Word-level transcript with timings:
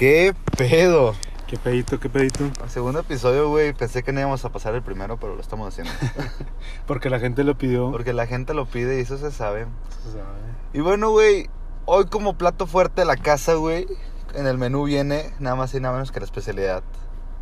¿Qué 0.00 0.34
pedo? 0.56 1.14
¿Qué 1.46 1.58
pedito, 1.58 2.00
qué 2.00 2.08
pedito? 2.08 2.44
El 2.64 2.70
segundo 2.70 3.00
episodio, 3.00 3.50
güey, 3.50 3.74
pensé 3.74 4.02
que 4.02 4.14
no 4.14 4.20
íbamos 4.20 4.42
a 4.46 4.48
pasar 4.48 4.74
el 4.74 4.80
primero, 4.80 5.18
pero 5.20 5.34
lo 5.34 5.42
estamos 5.42 5.68
haciendo. 5.68 5.92
Porque 6.86 7.10
la 7.10 7.20
gente 7.20 7.44
lo 7.44 7.58
pidió. 7.58 7.90
Porque 7.92 8.14
la 8.14 8.26
gente 8.26 8.54
lo 8.54 8.64
pide 8.64 8.96
y 8.96 9.02
eso 9.02 9.18
se 9.18 9.30
sabe. 9.30 9.66
Se 10.02 10.12
sabe. 10.12 10.38
Y 10.72 10.80
bueno, 10.80 11.10
güey, 11.10 11.50
hoy 11.84 12.06
como 12.06 12.32
plato 12.38 12.66
fuerte 12.66 13.02
de 13.02 13.04
la 13.04 13.18
casa, 13.18 13.56
güey, 13.56 13.86
en 14.32 14.46
el 14.46 14.56
menú 14.56 14.84
viene 14.84 15.34
nada 15.38 15.54
más 15.54 15.74
y 15.74 15.80
nada 15.80 15.92
menos 15.92 16.12
que 16.12 16.20
la 16.20 16.24
especialidad 16.24 16.82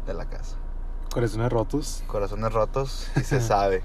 de 0.09 0.15
la 0.15 0.25
casa. 0.25 0.57
Corazones 1.13 1.53
rotos. 1.53 2.03
Corazones 2.09 2.53
rotos 2.53 3.09
y 3.15 3.21
se 3.21 3.41
sabe. 3.41 3.83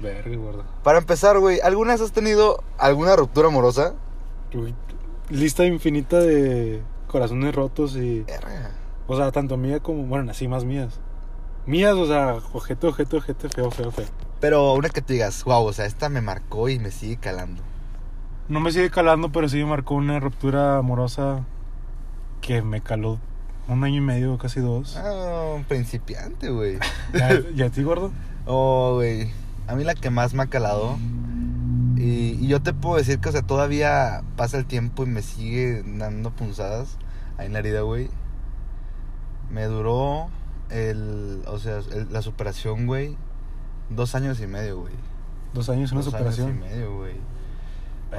Verga, 0.00 0.36
gordo. 0.36 0.64
Para 0.84 0.98
empezar, 0.98 1.40
güey, 1.40 1.58
¿alguna 1.62 1.94
vez 1.94 2.00
has 2.00 2.12
tenido 2.12 2.62
alguna 2.78 3.16
ruptura 3.16 3.48
amorosa? 3.48 3.94
Uy, 4.54 4.72
Lista 5.30 5.64
infinita 5.64 6.20
de 6.20 6.80
corazones 7.14 7.54
rotos 7.54 7.94
y. 7.94 8.22
Verga. 8.22 8.72
O 9.06 9.16
sea, 9.16 9.30
tanto 9.30 9.56
mía 9.56 9.78
como. 9.78 10.02
Bueno, 10.02 10.32
así 10.32 10.48
más 10.48 10.64
mías. 10.64 10.98
Mías, 11.64 11.94
o 11.94 12.08
sea, 12.08 12.38
ojete, 12.52 12.88
ojete, 12.88 13.16
ojete, 13.16 13.48
feo, 13.48 13.70
feo, 13.70 13.92
feo. 13.92 14.06
Pero 14.40 14.72
una 14.72 14.88
que 14.88 15.00
te 15.00 15.12
digas, 15.12 15.44
wow, 15.44 15.64
o 15.64 15.72
sea, 15.72 15.86
esta 15.86 16.08
me 16.08 16.20
marcó 16.20 16.68
y 16.68 16.80
me 16.80 16.90
sigue 16.90 17.16
calando. 17.16 17.62
No 18.48 18.58
me 18.58 18.72
sigue 18.72 18.90
calando, 18.90 19.30
pero 19.30 19.48
sí 19.48 19.58
me 19.58 19.66
marcó 19.66 19.94
una 19.94 20.18
ruptura 20.18 20.78
amorosa 20.78 21.44
que 22.40 22.62
me 22.62 22.80
caló 22.80 23.20
un 23.68 23.84
año 23.84 23.98
y 23.98 24.00
medio, 24.00 24.36
casi 24.36 24.58
dos. 24.58 24.96
Ah, 24.96 25.52
un 25.54 25.62
principiante, 25.62 26.50
güey. 26.50 26.78
¿Ya, 27.14 27.40
¿Y 27.54 27.62
a 27.62 27.70
ti, 27.70 27.84
gordo? 27.84 28.10
Oh, 28.44 28.94
güey. 28.94 29.30
A 29.68 29.76
mí 29.76 29.84
la 29.84 29.94
que 29.94 30.10
más 30.10 30.34
me 30.34 30.42
ha 30.42 30.46
calado. 30.48 30.98
Y, 31.96 32.38
y 32.40 32.48
yo 32.48 32.60
te 32.60 32.74
puedo 32.74 32.96
decir 32.96 33.20
que, 33.20 33.28
o 33.28 33.32
sea, 33.32 33.42
todavía 33.42 34.24
pasa 34.34 34.58
el 34.58 34.66
tiempo 34.66 35.04
y 35.04 35.06
me 35.06 35.22
sigue 35.22 35.84
dando 35.86 36.32
punzadas 36.32 36.98
ahí 37.38 37.46
en 37.46 37.52
la 37.52 37.58
herida, 37.60 37.80
güey. 37.82 38.08
Me 39.50 39.64
duró 39.64 40.28
el. 40.70 41.42
O 41.46 41.58
sea, 41.58 41.78
el- 41.92 42.12
la 42.12 42.22
superación, 42.22 42.86
güey. 42.86 43.16
Dos 43.90 44.14
años 44.14 44.40
y 44.40 44.46
medio, 44.46 44.80
güey. 44.80 44.94
Dos 45.52 45.68
años 45.68 45.92
una 45.92 46.00
Dos 46.02 46.12
superación. 46.12 46.48
años 46.50 46.66
y 46.66 46.68
medio, 46.74 46.96
güey. 46.96 47.14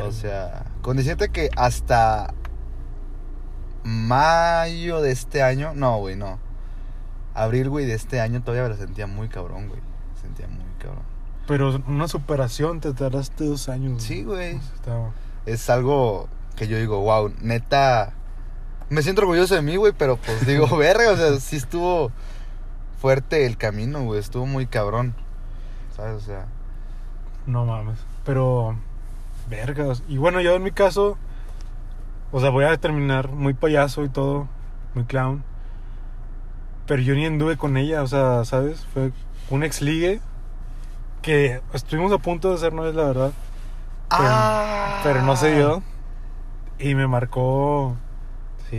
O 0.06 0.12
sea, 0.12 0.66
con 0.82 0.98
decirte 0.98 1.30
que 1.30 1.50
hasta 1.56 2.34
mayo 3.84 5.02
de 5.02 5.12
este 5.12 5.42
año, 5.44 5.74
no, 5.74 5.98
güey, 6.00 6.16
no. 6.16 6.40
Abril, 7.34 7.70
güey, 7.70 7.86
de 7.86 7.94
este 7.94 8.20
año 8.22 8.42
todavía 8.42 8.64
me 8.64 8.70
la 8.70 8.78
sentía 8.78 9.08
muy 9.08 9.28
cabrón, 9.30 9.68
güey. 9.68 9.80
Sentía 10.22 10.48
muy 10.48 10.64
cabrón. 10.80 11.04
Pero 11.48 11.82
una 11.88 12.08
superación, 12.08 12.80
te 12.80 12.94
tardaste 12.94 13.46
dos 13.46 13.70
años. 13.70 14.02
Sí, 14.04 14.24
güey. 14.24 14.60
Es 15.46 15.70
algo 15.70 16.28
que 16.56 16.68
yo 16.68 16.78
digo, 16.78 17.00
wow, 17.02 17.32
neta. 17.42 18.14
Me 18.90 19.02
siento 19.02 19.22
orgulloso 19.22 19.56
de 19.56 19.62
mí, 19.62 19.76
güey, 19.78 19.94
pero 19.98 20.18
pues 20.18 20.46
digo, 20.46 20.68
verga, 20.78 21.12
o 21.12 21.18
sea, 21.18 21.40
sí 21.40 21.56
estuvo 21.56 22.12
fuerte 23.00 23.46
el 23.46 23.58
camino, 23.58 24.04
güey. 24.04 24.20
Estuvo 24.20 24.46
muy 24.46 24.66
cabrón. 24.66 25.16
¿Sabes? 25.96 26.16
O 26.16 26.20
sea, 26.26 26.46
No 27.46 27.66
mames. 27.66 28.00
Pero. 28.24 28.76
Vergas. 29.50 30.04
Y 30.08 30.18
bueno, 30.18 30.42
yo 30.42 30.56
en 30.56 30.64
mi 30.64 30.72
caso. 30.72 31.18
O 32.32 32.40
sea, 32.42 32.50
voy 32.50 32.66
a 32.66 32.76
terminar 32.78 33.30
muy 33.30 33.54
payaso 33.54 34.04
y 34.04 34.10
todo. 34.10 34.48
Muy 34.94 35.06
clown. 35.06 35.44
Pero 36.88 37.02
yo 37.02 37.16
ni 37.16 37.26
anduve 37.26 37.58
con 37.58 37.78
ella, 37.78 38.04
o 38.04 38.08
sea, 38.08 38.46
¿sabes? 38.46 38.86
Fue 38.94 39.12
un 39.50 39.64
ex 39.64 39.82
ligue. 39.82 40.20
Que 41.22 41.62
estuvimos 41.74 42.12
a 42.12 42.18
punto 42.20 42.50
de 42.50 42.56
hacer 42.56 42.74
una 42.74 42.84
vez, 42.84 42.96
la 42.96 43.04
verdad. 43.04 43.32
Pero, 44.10 44.24
¡Ah! 44.28 45.00
pero 45.04 45.22
no 45.24 45.36
se 45.36 45.56
dio. 45.56 45.82
Y 46.78 46.94
me 46.94 47.08
marcó. 47.08 47.96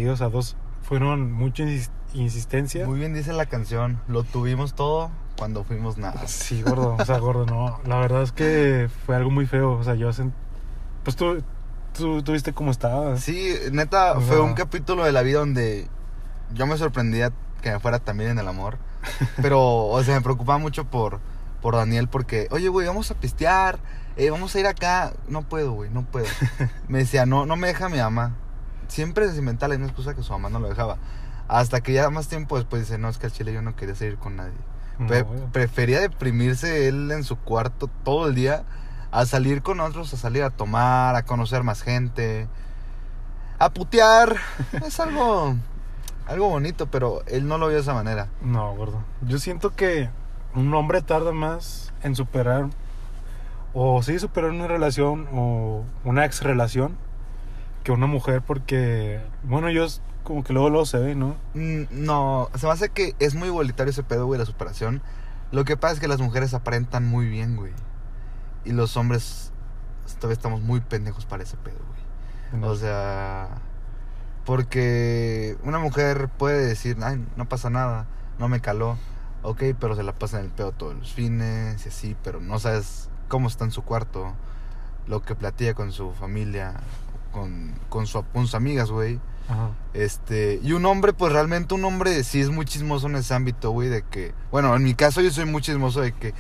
O 0.06 0.16
sea, 0.16 0.28
dos. 0.28 0.56
Fueron 0.83 1.33
mucha 1.33 1.64
insis- 1.64 1.91
insistencia. 2.14 2.86
Muy 2.86 2.98
bien 2.98 3.14
dice 3.14 3.33
la 3.33 3.47
canción. 3.47 4.00
Lo 4.08 4.22
tuvimos 4.22 4.75
todo 4.75 5.11
cuando 5.36 5.64
fuimos 5.64 5.98
nada. 5.98 6.27
Sí, 6.28 6.62
gordo, 6.62 6.97
o 6.98 7.05
sea, 7.05 7.19
gordo, 7.19 7.44
no. 7.47 7.80
La 7.86 7.97
verdad 7.98 8.22
es 8.22 8.33
que 8.33 8.89
fue 9.06 9.17
algo 9.17 9.30
muy 9.30 9.46
feo. 9.46 9.73
O 9.73 9.83
sea, 9.85 9.95
yo 9.95 10.12
sent... 10.12 10.33
Pues 11.02 11.17
tú, 11.17 11.42
tú, 11.92 12.23
tú 12.23 12.33
viste 12.33 12.52
cómo 12.52 12.70
estaba. 12.70 13.17
Sí, 13.17 13.52
neta, 13.73 14.17
O 14.18 14.20
fue 14.20 14.40
un 14.40 14.55
capítulo 14.55 15.05
de 15.05 15.12
la 15.12 15.23
vida 15.23 15.40
donde 15.40 15.89
yo 16.55 16.67
me 16.67 16.77
sorprendía 16.79 17.33
que 17.62 17.70
me 17.73 17.80
fuera 17.80 17.98
también 17.98 18.30
en 18.30 18.39
el 18.39 18.48
amor. 18.48 18.79
Pero, 19.42 19.86
o 19.86 20.02
sea, 20.05 20.14
me 20.14 20.20
preocupaba 20.20 20.58
mucho 20.58 20.85
por, 20.85 21.20
por 21.62 21.74
Daniel 21.77 22.08
porque, 22.08 22.48
oye, 22.51 22.68
güey, 22.68 22.86
vamos 22.86 23.11
a 23.11 23.14
pistear, 23.14 23.79
eh, 24.17 24.30
vamos 24.30 24.55
a 24.55 24.61
ir 24.61 24.67
acá. 24.67 25.12
No 25.29 25.42
puedo, 25.42 25.73
güey, 25.73 25.90
no 25.90 26.02
puedo. 26.05 26.27
Me 26.89 26.98
decía, 26.98 27.27
no, 27.27 27.45
no 27.46 27.56
me 27.56 27.67
deja 27.68 27.89
mi 27.89 27.98
mamá. 27.98 28.36
Siempre 28.89 29.29
se 29.30 29.39
inventaba 29.39 29.69
la 29.74 29.79
misma 29.79 29.89
excusa 29.92 30.14
que 30.14 30.23
su 30.23 30.33
mamá 30.33 30.51
no 30.51 30.58
lo 30.58 30.69
dejaba. 30.69 30.98
Hasta 31.48 31.80
que 31.80 31.92
ya 31.92 32.11
más 32.11 32.29
tiempo 32.29 32.57
después 32.57 32.83
dice, 32.83 32.98
no, 32.98 33.08
es 33.08 33.19
que 33.19 33.27
al 33.27 33.33
chile 33.33 33.52
yo 33.52 33.63
no 33.63 33.77
quería 33.77 33.95
salir 33.95 34.17
con 34.17 34.36
nadie. 34.36 34.52
No, 34.98 35.07
Pre- 35.07 35.23
güey. 35.23 35.41
prefería 35.52 36.01
deprimirse 36.01 36.89
él 36.89 37.11
en 37.13 37.23
su 37.24 37.36
cuarto 37.36 37.89
todo 38.05 38.29
el 38.29 38.35
día 38.35 38.64
a 39.13 39.27
salir 39.27 39.63
con 39.63 39.80
otros, 39.80 40.13
a 40.13 40.17
salir 40.17 40.42
a 40.42 40.51
tomar, 40.51 41.14
a 41.14 41.23
conocer 41.24 41.63
más 41.63 41.83
gente, 41.83 42.48
a 43.58 43.70
putear. 43.70 44.36
es 44.86 44.98
algo, 45.01 45.55
algo 46.27 46.48
bonito, 46.48 46.86
pero 46.86 47.23
él 47.27 47.47
no 47.47 47.58
lo 47.58 47.67
vio 47.68 47.77
de 47.77 47.83
esa 47.83 47.95
manera. 47.95 48.29
No, 48.41 48.74
gordo. 48.74 49.03
Yo 49.23 49.39
siento 49.39 49.74
que 49.77 50.11
un 50.55 50.73
hombre 50.74 51.03
tarda 51.03 51.33
más 51.33 51.92
en 52.03 52.17
superar. 52.17 52.68
O 53.74 54.03
sí, 54.03 54.18
superar 54.18 54.51
una 54.51 54.67
relación 54.67 55.29
o 55.33 55.85
una 56.05 56.24
ex 56.24 56.42
relación 56.42 56.97
que 57.86 57.92
una 57.92 58.08
mujer, 58.08 58.42
porque. 58.42 59.20
Bueno, 59.45 59.70
yo 59.70 59.85
es 59.85 60.02
como 60.24 60.42
que 60.42 60.52
luego, 60.52 60.70
luego 60.70 60.86
se 60.86 60.98
ve, 60.98 61.14
¿no? 61.14 61.36
Mm, 61.55 61.85
No, 61.92 62.51
se 62.57 62.67
me 62.67 62.73
hace 62.73 62.89
que 62.89 63.14
es 63.20 63.36
muy 63.36 63.47
igualitario 63.47 63.92
ese 63.92 64.02
pedo, 64.02 64.27
güey, 64.27 64.41
la 64.41 64.45
superación. 64.45 65.02
Lo 65.52 65.64
que 65.64 65.77
pasa 65.77 65.95
es 65.95 66.01
que 66.01 66.08
las 66.08 66.20
mujeres 66.20 66.52
aparentan 66.52 67.07
muy 67.07 67.29
bien, 67.29 67.55
güey. 67.55 67.73
Y 68.64 68.73
los 68.73 68.97
hombres 68.97 69.52
todavía 70.19 70.33
estamos 70.33 70.63
muy 70.63 70.80
pendejos 70.80 71.27
para 71.27 71.45
ese 71.45 71.57
pedo, 71.58 71.79
güey. 72.51 72.64
O 72.64 72.74
sea, 72.74 73.51
porque 74.45 75.57
una 75.63 75.79
mujer 75.79 76.29
puede 76.29 76.67
decir, 76.67 76.97
ay, 77.05 77.24
no 77.36 77.48
pasa 77.48 77.70
nada, 77.70 78.08
no 78.41 78.48
me 78.48 78.61
caló, 78.61 78.98
ok, 79.45 79.63
pero 79.79 79.95
se 79.95 80.03
la 80.03 80.13
pasa 80.13 80.41
en 80.41 80.47
el 80.47 80.51
pedo 80.51 80.73
todos 80.73 80.97
los 80.97 81.13
fines 81.13 81.86
y 81.86 81.89
así, 81.89 82.17
pero 82.24 82.41
no 82.41 82.58
sabes 82.58 83.11
cómo 83.29 83.47
está 83.47 83.64
en 83.64 83.70
su 83.70 83.83
cuarto, 83.83 84.35
lo 85.07 85.23
que 85.23 85.36
platica 85.36 85.74
con 85.74 85.92
su 85.92 86.13
familia, 86.14 86.74
con, 87.36 87.74
con, 87.91 88.07
su, 88.07 88.23
con 88.33 88.42
sus 88.42 88.55
amigas, 88.55 88.91
güey. 88.91 89.20
Ajá. 89.48 89.70
Este, 89.92 90.58
y 90.63 90.73
un 90.73 90.86
hombre, 90.86 91.13
pues 91.13 91.33
realmente 91.33 91.74
un 91.74 91.85
hombre 91.85 92.24
sí 92.24 92.41
es 92.41 92.48
muy 92.48 92.64
chismoso 92.64 93.07
en 93.07 93.17
ese 93.17 93.35
ámbito, 93.35 93.70
güey, 93.70 93.89
de 93.89 94.02
que, 94.02 94.35
bueno, 94.51 94.74
en 94.74 94.83
mi 94.83 94.95
caso 94.95 95.20
yo 95.20 95.30
soy 95.30 95.45
muy 95.45 95.61
chismoso 95.61 96.01
de 96.01 96.13
que 96.13 96.35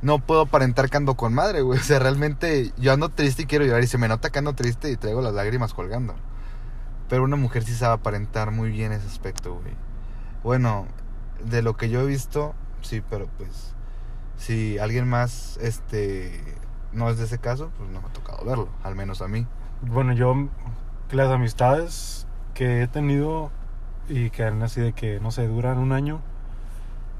no 0.00 0.18
puedo 0.18 0.42
aparentar 0.42 0.88
que 0.88 0.96
ando 0.96 1.16
con 1.16 1.34
madre, 1.34 1.60
güey. 1.60 1.78
O 1.80 1.82
sea, 1.82 1.98
realmente 1.98 2.72
yo 2.78 2.92
ando 2.92 3.10
triste 3.10 3.42
y 3.42 3.46
quiero 3.46 3.66
llorar 3.66 3.84
y 3.84 3.86
se 3.86 3.98
me 3.98 4.08
nota 4.08 4.30
que 4.30 4.38
ando 4.38 4.54
triste 4.54 4.90
y 4.90 4.96
traigo 4.96 5.20
las 5.20 5.34
lágrimas 5.34 5.74
colgando. 5.74 6.14
Pero 7.08 7.22
una 7.22 7.36
mujer 7.36 7.62
sí 7.62 7.74
sabe 7.74 7.94
aparentar 7.94 8.50
muy 8.50 8.70
bien 8.70 8.92
ese 8.92 9.06
aspecto, 9.06 9.54
güey. 9.54 9.74
Bueno, 10.42 10.86
de 11.44 11.60
lo 11.60 11.76
que 11.76 11.90
yo 11.90 12.00
he 12.00 12.06
visto, 12.06 12.54
sí, 12.80 13.02
pero 13.08 13.28
pues 13.36 13.74
si 14.38 14.78
alguien 14.78 15.08
más, 15.08 15.58
este, 15.60 16.42
no 16.92 17.10
es 17.10 17.18
de 17.18 17.24
ese 17.24 17.38
caso, 17.38 17.70
pues 17.76 17.90
no 17.90 18.00
me 18.00 18.08
ha 18.08 18.12
tocado 18.12 18.44
verlo, 18.44 18.68
al 18.82 18.96
menos 18.96 19.20
a 19.22 19.28
mí. 19.28 19.46
Bueno, 19.82 20.12
yo 20.12 20.48
las 21.10 21.30
amistades 21.30 22.26
que 22.54 22.82
he 22.82 22.88
tenido 22.88 23.50
y 24.08 24.30
que 24.30 24.44
han 24.44 24.62
así 24.62 24.80
de 24.80 24.92
que, 24.92 25.20
no 25.20 25.30
sé, 25.30 25.46
duran 25.46 25.78
un 25.78 25.92
año. 25.92 26.20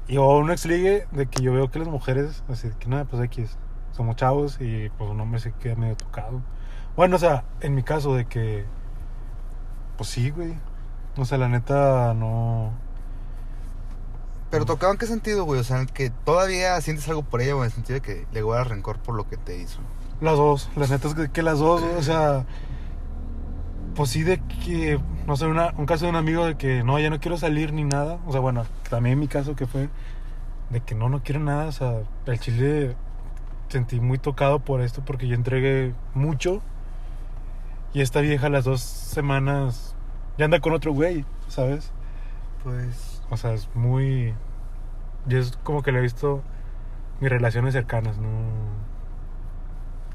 Y 0.07 0.17
o 0.17 0.37
un 0.37 0.51
ex 0.51 0.65
ligue 0.65 1.07
de 1.11 1.27
que 1.27 1.43
yo 1.43 1.53
veo 1.53 1.69
que 1.69 1.79
las 1.79 1.87
mujeres, 1.87 2.43
así 2.49 2.69
que 2.79 2.87
nada, 2.87 3.05
pues 3.05 3.21
X, 3.23 3.57
somos 3.91 4.15
chavos 4.15 4.57
y 4.61 4.89
pues 4.97 5.09
un 5.09 5.19
hombre 5.19 5.39
se 5.39 5.51
queda 5.51 5.75
medio 5.75 5.95
tocado. 5.95 6.41
Bueno, 6.95 7.17
o 7.17 7.19
sea, 7.19 7.43
en 7.61 7.75
mi 7.75 7.83
caso 7.83 8.15
de 8.15 8.25
que, 8.25 8.65
pues 9.97 10.09
sí, 10.09 10.31
güey. 10.31 10.55
O 11.17 11.25
sea, 11.25 11.37
la 11.37 11.49
neta 11.49 12.13
no... 12.13 12.71
Pero 14.49 14.65
tocado 14.65 14.93
en 14.93 14.97
qué 14.97 15.07
sentido, 15.07 15.43
güey? 15.43 15.59
O 15.59 15.63
sea, 15.63 15.85
que 15.85 16.09
todavía 16.09 16.79
sientes 16.81 17.07
algo 17.09 17.23
por 17.23 17.41
ella, 17.41 17.53
güey, 17.53 17.65
en 17.65 17.71
el 17.71 17.73
sentido 17.73 17.95
de 17.95 18.01
que 18.01 18.27
le 18.31 18.41
guardas 18.41 18.67
rencor 18.67 18.97
por 18.99 19.15
lo 19.15 19.27
que 19.27 19.37
te 19.37 19.57
hizo. 19.57 19.79
Las 20.21 20.37
dos, 20.37 20.69
la 20.75 20.87
neta 20.87 21.07
es 21.07 21.13
que, 21.13 21.29
que 21.29 21.43
las 21.43 21.59
dos, 21.59 21.81
o 21.83 22.01
sea, 22.01 22.45
pues 23.95 24.09
sí 24.09 24.23
de 24.23 24.39
que, 24.39 24.99
no 25.27 25.35
sé, 25.35 25.45
una, 25.45 25.73
un 25.77 25.85
caso 25.85 26.05
de 26.05 26.11
un 26.11 26.15
amigo 26.15 26.45
de 26.45 26.55
que 26.55 26.83
no, 26.83 26.99
ya 26.99 27.09
no 27.09 27.19
quiero 27.19 27.37
salir 27.37 27.71
ni 27.73 27.83
nada, 27.83 28.19
o 28.25 28.31
sea, 28.31 28.41
bueno, 28.41 28.65
también 28.89 29.19
mi 29.19 29.27
caso 29.27 29.55
que 29.55 29.67
fue 29.67 29.89
de 30.69 30.79
que 30.81 30.95
no, 30.95 31.09
no 31.09 31.21
quiero 31.23 31.39
nada, 31.39 31.65
o 31.65 31.71
sea, 31.71 32.01
el 32.25 32.39
chile 32.39 32.95
sentí 33.69 33.99
muy 33.99 34.17
tocado 34.17 34.59
por 34.59 34.81
esto 34.81 35.03
porque 35.05 35.27
yo 35.27 35.35
entregué 35.35 35.93
mucho 36.13 36.61
y 37.93 38.01
esta 38.01 38.21
vieja 38.21 38.49
las 38.49 38.65
dos 38.65 38.81
semanas 38.81 39.95
ya 40.37 40.45
anda 40.45 40.59
con 40.59 40.73
otro 40.73 40.93
güey, 40.93 41.25
¿sabes? 41.47 41.91
Pues. 42.63 43.21
O 43.29 43.37
sea, 43.37 43.53
es 43.53 43.69
muy... 43.73 44.33
Yo 45.25 45.39
es 45.39 45.57
como 45.63 45.83
que 45.83 45.91
le 45.91 45.99
he 45.99 46.01
visto 46.01 46.43
mis 47.19 47.29
relaciones 47.29 47.73
cercanas, 47.73 48.17
¿no? 48.17 48.29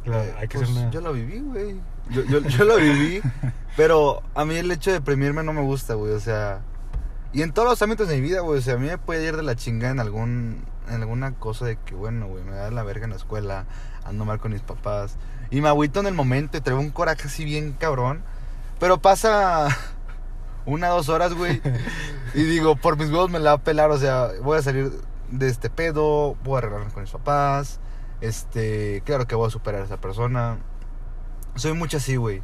La- 0.04 0.24
Eh, 0.24 0.34
hay 0.38 0.48
que 0.48 0.58
pues, 0.58 0.68
ser 0.70 0.78
una- 0.78 0.90
Yo 0.90 1.00
lo 1.00 1.12
viví, 1.12 1.40
güey. 1.40 1.80
Yo, 2.10 2.22
yo, 2.24 2.40
yo 2.40 2.64
lo 2.64 2.76
viví, 2.76 3.20
pero 3.76 4.22
a 4.34 4.44
mí 4.44 4.56
el 4.56 4.70
hecho 4.70 4.90
de 4.90 4.98
deprimirme 4.98 5.42
no 5.42 5.52
me 5.52 5.62
gusta, 5.62 5.94
güey. 5.94 6.12
O 6.12 6.20
sea, 6.20 6.60
y 7.32 7.42
en 7.42 7.52
todos 7.52 7.68
los 7.68 7.80
ámbitos 7.82 8.08
de 8.08 8.16
mi 8.16 8.20
vida, 8.20 8.40
güey. 8.40 8.58
O 8.58 8.62
sea, 8.62 8.74
a 8.74 8.78
mí 8.78 8.86
me 8.88 8.98
puede 8.98 9.24
ir 9.26 9.36
de 9.36 9.42
la 9.42 9.54
chinga 9.56 9.90
en 9.90 10.00
algún 10.00 10.64
en 10.88 11.00
alguna 11.00 11.32
cosa 11.34 11.64
de 11.64 11.76
que, 11.76 11.94
bueno, 11.94 12.26
güey, 12.26 12.42
me 12.44 12.52
da 12.52 12.70
la 12.72 12.82
verga 12.82 13.04
en 13.04 13.10
la 13.10 13.16
escuela, 13.16 13.66
ando 14.04 14.24
mal 14.24 14.40
con 14.40 14.52
mis 14.52 14.62
papás. 14.62 15.16
Y 15.50 15.60
me 15.60 15.68
agüito 15.68 16.00
en 16.00 16.06
el 16.06 16.14
momento 16.14 16.56
y 16.58 16.60
traigo 16.60 16.80
un 16.80 16.90
coraje 16.90 17.28
así 17.28 17.44
bien 17.44 17.72
cabrón. 17.78 18.22
Pero 18.80 19.00
pasa 19.00 19.68
una, 20.66 20.88
dos 20.88 21.08
horas, 21.08 21.34
güey. 21.34 21.62
y 22.34 22.42
digo, 22.42 22.74
por 22.76 22.98
mis 22.98 23.08
huevos 23.10 23.30
me 23.30 23.38
la 23.38 23.50
va 23.50 23.56
a 23.56 23.62
pelar. 23.62 23.90
O 23.92 23.98
sea, 23.98 24.28
voy 24.42 24.58
a 24.58 24.62
salir 24.62 24.90
de 25.30 25.48
este 25.48 25.70
pedo, 25.70 26.34
voy 26.42 26.56
a 26.56 26.58
arreglarme 26.58 26.90
con 26.92 27.02
mis 27.04 27.12
papás. 27.12 27.78
Este, 28.22 29.02
claro 29.04 29.26
que 29.26 29.34
voy 29.34 29.48
a 29.48 29.50
superar 29.50 29.82
a 29.82 29.84
esa 29.84 30.00
persona. 30.00 30.60
Soy 31.56 31.74
mucho 31.74 31.96
así, 31.96 32.14
güey. 32.14 32.40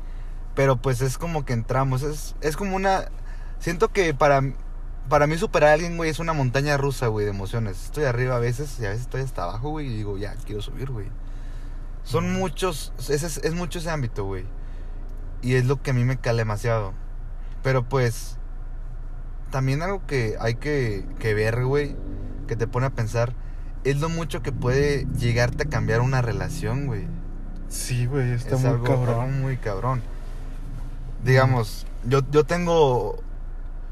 Pero 0.57 0.77
pues 0.77 1.01
es 1.01 1.19
como 1.19 1.45
que 1.45 1.53
entramos. 1.53 2.03
Es, 2.03 2.35
es 2.41 2.57
como 2.57 2.75
una. 2.75 3.07
Siento 3.61 3.93
que 3.93 4.13
para, 4.13 4.43
para 5.09 5.29
mí 5.29 5.39
superar 5.39 5.71
a 5.71 5.73
alguien, 5.75 5.97
güey, 5.97 6.11
es 6.11 6.19
una 6.19 6.33
montaña 6.33 6.77
rusa, 6.77 7.07
güey, 7.07 7.25
de 7.25 7.31
emociones. 7.31 7.85
Estoy 7.85 8.05
arriba 8.05 8.35
a 8.35 8.41
veces 8.41 8.77
y 8.81 8.87
a 8.87 8.89
veces 8.89 9.03
estoy 9.03 9.23
hasta 9.23 9.45
abajo, 9.45 9.71
güey, 9.71 9.87
y 9.87 9.97
digo, 9.97 10.19
ya, 10.19 10.35
quiero 10.45 10.63
subir, 10.63 10.91
güey. 10.91 11.07
Son 12.03 12.33
muchos. 12.33 12.93
Ese 12.99 13.15
es, 13.27 13.39
es 13.39 13.55
mucho 13.55 13.79
ese 13.79 13.91
ámbito, 13.91 14.25
güey. 14.25 14.47
Y 15.43 15.55
es 15.55 15.67
lo 15.67 15.81
que 15.81 15.93
a 15.93 15.95
mí 15.95 16.03
me 16.03 16.19
cala 16.19 16.39
demasiado. 16.39 16.93
Pero 17.63 17.89
pues. 17.89 18.37
También 19.53 19.81
algo 19.81 20.05
que 20.07 20.37
hay 20.41 20.57
que, 20.57 21.07
que 21.21 21.33
ver, 21.33 21.65
güey, 21.65 21.97
que 22.49 22.55
te 22.57 22.67
pone 22.67 22.87
a 22.87 22.91
pensar, 22.91 23.35
es 23.85 24.01
lo 24.01 24.09
mucho 24.09 24.43
que 24.43 24.53
puede 24.53 25.07
llegarte 25.19 25.65
a 25.65 25.67
cambiar 25.69 26.01
una 26.01 26.23
relación, 26.23 26.87
güey. 26.87 27.07
Sí, 27.69 28.07
güey, 28.07 28.33
está 28.33 28.57
es 28.57 28.61
muy 28.63 28.71
algo, 28.71 28.85
cabrón. 28.85 29.09
algo 29.21 29.27
muy 29.39 29.57
cabrón. 29.59 30.03
Digamos, 31.25 31.87
yo, 32.05 32.21
yo 32.31 32.45
tengo 32.45 33.23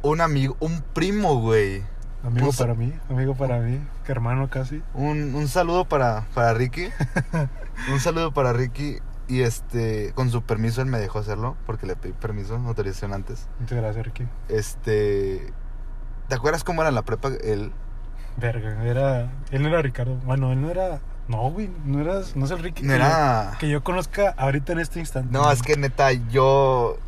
un 0.02 0.20
amigo, 0.20 0.56
un 0.60 0.82
primo, 0.94 1.40
güey. 1.40 1.82
Amigo 2.24 2.46
Pues- 2.46 2.56
para 2.58 2.74
mí, 2.74 2.92
amigo 3.10 3.34
para 3.34 3.58
mí, 3.60 3.80
que 4.04 4.12
hermano 4.12 4.48
casi. 4.48 4.82
Un, 4.94 5.34
un 5.34 5.48
saludo 5.48 5.84
para, 5.84 6.26
para 6.34 6.54
Ricky. 6.54 6.88
un 7.92 8.00
saludo 8.00 8.32
para 8.32 8.52
Ricky. 8.52 8.98
Y 9.28 9.40
este, 9.42 10.12
con 10.14 10.30
su 10.30 10.42
permiso, 10.42 10.80
él 10.82 10.86
me 10.86 10.98
dejó 10.98 11.18
hacerlo. 11.18 11.56
Porque 11.66 11.86
le 11.86 11.96
pedí 11.96 12.12
permiso, 12.12 12.56
autorización 12.56 13.12
antes. 13.12 13.48
Muchas 13.58 13.78
gracias, 13.78 14.04
Ricky. 14.06 14.24
Este. 14.48 15.52
¿Te 16.28 16.34
acuerdas 16.34 16.62
cómo 16.64 16.82
era 16.82 16.88
en 16.90 16.94
la 16.94 17.02
prepa? 17.02 17.30
Él. 17.42 17.72
Verga, 18.36 18.84
era. 18.84 19.30
Él 19.50 19.62
no 19.62 19.68
era 19.68 19.82
Ricardo. 19.82 20.16
Bueno, 20.24 20.52
él 20.52 20.60
no 20.60 20.70
era. 20.70 21.00
No, 21.28 21.50
güey, 21.50 21.70
no 21.84 22.00
eras. 22.00 22.36
No 22.36 22.44
es 22.44 22.50
el 22.50 22.58
Ricky. 22.60 22.82
No 22.82 22.90
que 22.90 22.94
era. 22.96 23.52
yo- 23.52 23.58
que 23.58 23.68
yo 23.68 23.82
conozca 23.82 24.34
ahorita 24.36 24.72
en 24.72 24.78
este 24.80 25.00
instante. 25.00 25.28
No, 25.32 25.50
es 25.50 25.62
que 25.62 25.76
neta, 25.76 26.12
yo. 26.12 26.98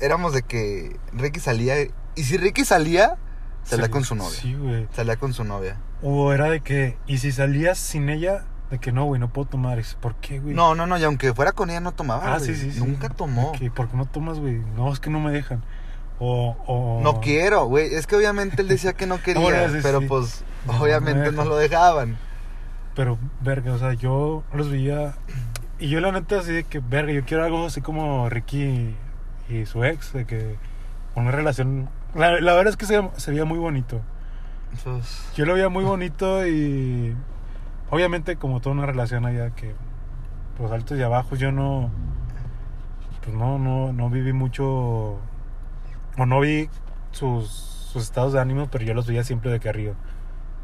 Éramos 0.00 0.32
de 0.32 0.42
que 0.42 0.96
Ricky 1.12 1.40
salía. 1.40 1.74
Y 2.16 2.22
si 2.24 2.36
Ricky 2.36 2.64
salía, 2.64 3.16
salía 3.64 3.86
Sí, 3.86 3.90
con 3.90 4.04
su 4.04 4.14
novia. 4.14 4.30
Sí, 4.38 4.54
güey. 4.54 4.86
Salía 4.92 5.16
con 5.16 5.32
su 5.32 5.44
novia. 5.44 5.76
O 6.02 6.32
era 6.32 6.50
de 6.50 6.60
que. 6.60 6.96
Y 7.06 7.18
si 7.18 7.32
salías 7.32 7.78
sin 7.78 8.08
ella, 8.10 8.44
de 8.70 8.78
que 8.78 8.92
no, 8.92 9.04
güey, 9.06 9.20
no 9.20 9.32
puedo 9.32 9.48
tomar. 9.48 9.78
Dices, 9.78 9.94
¿Por 10.00 10.14
qué, 10.16 10.38
güey? 10.38 10.54
No, 10.54 10.74
no, 10.74 10.86
no, 10.86 10.98
y 10.98 11.04
aunque 11.04 11.32
fuera 11.34 11.52
con 11.52 11.70
ella 11.70 11.80
no 11.80 11.92
tomaba. 11.92 12.34
Ah, 12.34 12.38
güey. 12.38 12.54
sí, 12.54 12.56
sí, 12.56 12.72
sí. 12.72 12.78
Nunca 12.80 13.08
tomó. 13.08 13.52
¿Por 13.74 13.88
qué 13.88 13.96
no 13.96 14.06
tomas, 14.06 14.38
güey? 14.38 14.58
No, 14.76 14.92
es 14.92 15.00
que 15.00 15.10
no 15.10 15.18
me 15.20 15.32
dejan. 15.32 15.64
O. 16.18 16.56
o... 16.66 17.00
No 17.02 17.20
quiero, 17.20 17.66
güey. 17.66 17.94
Es 17.94 18.06
que 18.06 18.16
obviamente 18.16 18.62
él 18.62 18.68
decía 18.68 18.92
que 18.92 19.06
no 19.06 19.18
quería, 19.22 19.42
Bueno, 19.42 19.72
sí, 19.72 19.80
pero 19.82 20.00
sí. 20.00 20.06
pues 20.06 20.44
No, 20.66 20.80
obviamente 20.80 21.32
no 21.32 21.44
lo 21.44 21.56
dejaban. 21.56 22.16
Pero, 22.94 23.18
verga, 23.40 23.72
o 23.72 23.78
sea, 23.78 23.92
yo 23.94 24.44
los 24.52 24.70
veía. 24.70 25.14
Y 25.78 25.88
yo, 25.88 26.00
la 26.00 26.12
neta, 26.12 26.38
así 26.38 26.52
de 26.52 26.64
que, 26.64 26.78
verga, 26.78 27.12
yo 27.12 27.24
quiero 27.24 27.44
algo 27.44 27.66
así 27.66 27.80
como 27.80 28.28
Ricky 28.28 28.94
y, 29.48 29.66
su 29.66 29.84
ex, 29.84 30.12
de 30.12 30.24
que. 30.26 30.56
Una 31.14 31.30
relación. 31.30 31.88
La, 32.14 32.40
la 32.40 32.54
verdad 32.54 32.70
es 32.70 32.76
que 32.76 32.86
se, 32.86 33.02
se 33.16 33.30
veía 33.30 33.44
muy 33.44 33.58
bonito. 33.58 34.00
Pues, 34.82 35.30
Yo 35.36 35.44
lo 35.44 35.54
veía 35.54 35.68
muy 35.68 35.84
bonito 35.84 36.46
y. 36.46 37.16
Obviamente, 37.90 38.36
como 38.36 38.60
toda 38.60 38.74
una 38.74 38.86
relación 38.86 39.26
allá 39.26 39.50
que. 39.50 39.74
Pues 40.56 40.70
altos 40.70 40.98
y 40.98 41.02
bajos, 41.02 41.38
yo 41.38 41.52
no. 41.52 41.90
Pues 43.22 43.36
no, 43.36 43.58
no, 43.58 43.92
no 43.92 44.10
viví 44.10 44.32
mucho. 44.32 45.18
O 46.18 46.26
no 46.26 46.40
vi 46.40 46.68
sus, 47.12 47.48
sus 47.50 48.02
estados 48.02 48.32
de 48.32 48.40
ánimo, 48.40 48.68
pero 48.70 48.84
yo 48.84 48.94
los 48.94 49.06
veía 49.06 49.24
siempre 49.24 49.50
de 49.50 49.60
que 49.60 49.68
arriba. 49.68 49.94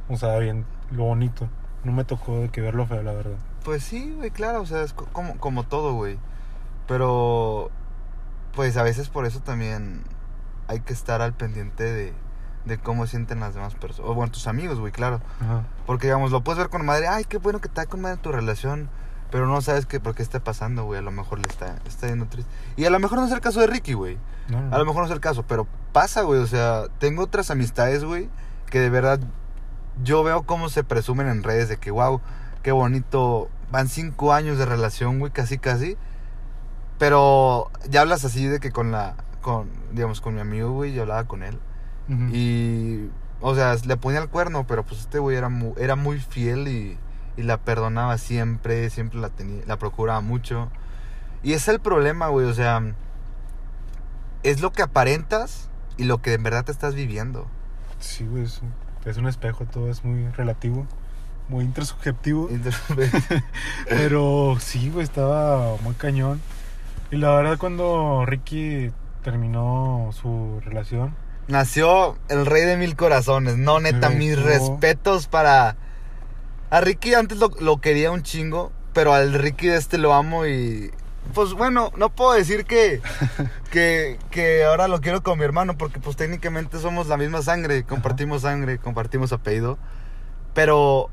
O 0.09 0.17
sea, 0.17 0.37
bien, 0.39 0.65
lo 0.91 1.05
bonito. 1.05 1.49
No 1.85 1.93
me 1.93 2.05
tocó 2.05 2.41
de 2.41 2.49
que 2.51 2.61
ver 2.61 2.75
lo 2.75 2.87
feo, 2.87 3.03
la 3.03 3.13
verdad. 3.13 3.37
pues 3.65 3.83
sí, 3.85 4.13
güey, 4.17 4.31
claro, 4.31 4.61
o 4.63 4.67
sea, 4.67 4.83
es 4.83 4.93
co- 4.93 5.07
como, 5.13 5.37
como 5.39 5.65
todo, 5.65 5.95
güey. 5.95 6.19
Pero, 6.87 7.71
pues 8.55 8.77
a 8.77 8.83
veces 8.83 9.09
por 9.09 9.27
eso 9.27 9.41
también 9.41 10.03
hay 10.69 10.81
que 10.81 10.93
estar 10.93 11.23
al 11.23 11.33
pendiente 11.35 11.85
de, 11.85 12.13
de 12.65 12.79
cómo 12.79 13.07
sienten 13.07 13.41
las 13.41 13.55
demás 13.55 13.75
personas. 13.75 14.11
O 14.11 14.15
bueno, 14.15 14.33
tus 14.33 14.47
amigos, 14.47 14.79
güey, 14.81 14.93
claro. 14.93 15.21
Ajá. 15.41 15.63
Porque, 15.87 16.09
digamos, 16.09 16.31
lo 16.33 16.43
puedes 16.43 16.59
ver 16.59 16.69
con 16.69 16.85
madre, 16.85 17.07
ay, 17.09 17.25
qué 17.25 17.39
bueno 17.39 17.61
que 17.61 17.69
está 17.69 17.87
con 17.87 18.01
madre 18.01 18.17
tu 18.19 18.33
relación. 18.33 18.89
Pero 19.31 19.47
no 19.47 19.61
sabes 19.61 19.87
qué, 19.87 20.01
por 20.01 20.15
qué 20.15 20.23
está 20.23 20.41
pasando, 20.41 20.85
güey. 20.85 20.99
A 20.99 21.03
lo 21.03 21.11
mejor 21.11 21.39
le 21.39 21.49
está, 21.49 21.77
está 21.87 22.09
yendo 22.09 22.27
triste. 22.27 22.51
Y 22.77 22.85
a 22.85 22.91
lo 22.91 22.99
mejor 22.99 23.19
no 23.19 23.27
es 23.27 23.33
el 23.33 23.41
caso 23.41 23.61
de 23.61 23.69
Ricky, 23.69 23.93
güey. 23.93 24.19
No, 24.49 24.61
no. 24.61 24.75
A 24.75 24.79
lo 24.79 24.85
mejor 24.85 25.03
no 25.03 25.07
es 25.07 25.13
el 25.13 25.21
caso, 25.21 25.45
pero 25.47 25.67
pasa, 25.93 26.23
güey. 26.23 26.41
O 26.41 26.47
sea, 26.47 26.85
tengo 26.99 27.23
otras 27.23 27.51
amistades, 27.51 28.05
güey, 28.05 28.29
que 28.71 28.81
de 28.81 28.91
verdad 28.91 29.21
yo 30.03 30.23
veo 30.23 30.43
cómo 30.43 30.69
se 30.69 30.83
presumen 30.83 31.29
en 31.29 31.43
redes 31.43 31.69
de 31.69 31.77
que, 31.77 31.91
wow, 31.91 32.21
qué 32.63 32.73
bonito. 32.73 33.49
Van 33.71 33.89
cinco 33.89 34.33
años 34.33 34.59
de 34.59 34.67
relación, 34.67 35.21
güey, 35.21 35.31
casi, 35.31 35.59
casi. 35.59 35.97
Pero 36.99 37.71
ya 37.89 38.01
hablas 38.01 38.25
así 38.25 38.47
de 38.47 38.59
que 38.59 38.73
con 38.73 38.91
la, 38.91 39.15
con, 39.41 39.71
digamos, 39.93 40.21
con 40.21 40.35
mi 40.35 40.41
amigo, 40.41 40.73
güey, 40.73 40.93
yo 40.93 41.03
hablaba 41.03 41.25
con 41.25 41.43
él. 41.43 41.59
Y, 42.33 43.09
o 43.41 43.55
sea, 43.55 43.77
le 43.87 43.97
ponía 43.97 44.19
el 44.19 44.29
cuerno, 44.29 44.67
pero 44.67 44.85
pues 44.85 45.03
este 45.03 45.21
güey 45.21 45.37
era 45.37 45.49
muy, 45.49 45.75
era 45.77 45.95
muy 45.95 46.19
fiel 46.19 46.67
y, 46.67 46.99
y 47.41 47.43
la 47.43 47.57
perdonaba 47.59 48.19
siempre, 48.19 48.91
siempre 48.91 49.19
la 49.19 49.31
tenía, 49.31 49.63
la 49.67 49.77
procuraba 49.79 50.21
mucho. 50.21 50.69
Y 51.43 51.53
ese 51.55 51.57
es 51.57 51.69
el 51.77 51.81
problema, 51.81 52.29
güey, 52.29 52.47
o 52.47 52.55
sea, 52.55 52.83
es 54.43 54.61
lo 54.61 54.73
que 54.73 54.83
aparentas 54.83 55.69
y 55.97 56.05
lo 56.05 56.23
que 56.23 56.35
en 56.35 56.43
verdad 56.43 56.65
te 56.65 56.73
estás 56.73 56.95
viviendo. 56.95 57.47
Sí, 57.99 58.27
güey, 58.27 58.45
es, 58.45 58.61
un- 58.63 58.75
es 59.09 59.17
un 59.17 59.27
espejo, 59.27 59.65
todo 59.67 59.91
es 59.91 60.05
muy 60.05 60.29
relativo, 60.29 60.87
muy 61.49 61.65
intersubjetivo. 61.65 62.49
Entonces, 62.51 62.81
Pero 63.89 64.57
sí, 64.61 64.91
güey, 64.91 65.05
estaba 65.05 65.77
muy 65.83 65.95
cañón. 65.95 66.41
Y 67.11 67.17
la 67.17 67.31
verdad, 67.35 67.59
cuando 67.59 68.25
Ricky 68.27 68.93
terminó 69.23 70.11
su 70.13 70.61
relación, 70.65 71.15
Nació 71.49 72.17
el 72.29 72.47
rey 72.47 72.63
de 72.65 72.77
mil 72.77 72.95
corazones. 72.95 73.57
No, 73.57 73.81
neta, 73.81 74.09
mis 74.11 74.41
respetos 74.41 75.27
para... 75.27 75.75
A 76.71 76.81
Ricky 76.81 77.15
antes 77.15 77.39
lo, 77.39 77.51
lo 77.61 77.81
quería 77.81 78.11
un 78.11 78.23
chingo, 78.23 78.73
pero 78.93 79.13
al 79.13 79.35
Ricky 79.35 79.69
de 79.69 79.77
este 79.77 79.99
lo 79.99 80.15
amo 80.15 80.47
y... 80.47 80.91
Pues 81.35 81.53
bueno, 81.53 81.93
no 81.97 82.11
puedo 82.11 82.33
decir 82.33 82.65
que, 82.65 83.01
que, 83.71 84.19
que 84.31 84.65
ahora 84.65 84.89
lo 84.89 85.01
quiero 85.01 85.23
con 85.23 85.39
mi 85.39 85.45
hermano, 85.45 85.77
porque 85.77 86.01
pues 86.01 86.17
técnicamente 86.17 86.79
somos 86.79 87.09
la 87.09 87.17
misma 87.17 87.43
sangre, 87.43 87.85
compartimos 87.85 88.43
sangre, 88.43 88.79
compartimos 88.79 89.33
apellido. 89.33 89.79
Pero 90.55 91.11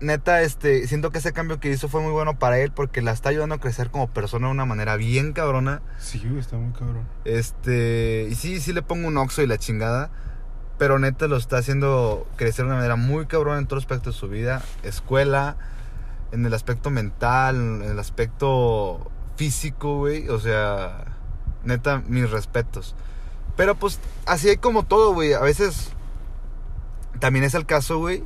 neta, 0.00 0.42
este, 0.42 0.86
siento 0.86 1.10
que 1.10 1.18
ese 1.18 1.32
cambio 1.32 1.60
que 1.60 1.70
hizo 1.70 1.88
fue 1.88 2.00
muy 2.00 2.12
bueno 2.12 2.38
para 2.38 2.58
él 2.58 2.72
porque 2.72 3.02
la 3.02 3.12
está 3.12 3.28
ayudando 3.28 3.54
a 3.54 3.58
crecer 3.58 3.90
como 3.90 4.08
persona 4.08 4.46
de 4.46 4.52
una 4.52 4.64
manera 4.64 4.96
bien 4.96 5.32
cabrona. 5.32 5.82
sí, 5.98 6.22
está 6.38 6.56
muy 6.56 6.72
cabrón. 6.72 7.06
Este, 7.24 8.26
y 8.30 8.34
sí, 8.34 8.60
sí 8.60 8.72
le 8.72 8.82
pongo 8.82 9.08
un 9.08 9.16
oxo 9.16 9.42
y 9.42 9.46
la 9.46 9.58
chingada. 9.58 10.10
Pero 10.80 10.98
neta 10.98 11.28
lo 11.28 11.36
está 11.36 11.58
haciendo 11.58 12.26
crecer 12.36 12.64
de 12.64 12.70
una 12.70 12.76
manera 12.76 12.96
muy 12.96 13.26
cabrón 13.26 13.58
en 13.58 13.66
todos 13.66 13.82
los 13.82 13.84
aspectos 13.84 14.14
de 14.14 14.18
su 14.18 14.28
vida. 14.28 14.62
Escuela, 14.82 15.58
en 16.32 16.46
el 16.46 16.54
aspecto 16.54 16.88
mental, 16.88 17.56
en 17.56 17.82
el 17.82 17.98
aspecto 17.98 19.10
físico, 19.36 19.98
güey. 19.98 20.30
O 20.30 20.40
sea, 20.40 21.04
neta, 21.64 22.02
mis 22.08 22.30
respetos. 22.30 22.94
Pero 23.58 23.74
pues, 23.74 24.00
así 24.24 24.48
hay 24.48 24.56
como 24.56 24.84
todo, 24.84 25.12
güey. 25.12 25.34
A 25.34 25.40
veces 25.40 25.92
también 27.18 27.44
es 27.44 27.52
el 27.52 27.66
caso, 27.66 27.98
güey. 27.98 28.24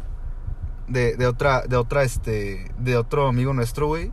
De, 0.86 1.16
de 1.16 1.26
otra, 1.26 1.62
de 1.62 1.74
otra, 1.74 2.04
este, 2.04 2.70
de 2.78 2.96
otro 2.96 3.26
amigo 3.26 3.52
nuestro, 3.52 3.88
güey. 3.88 4.12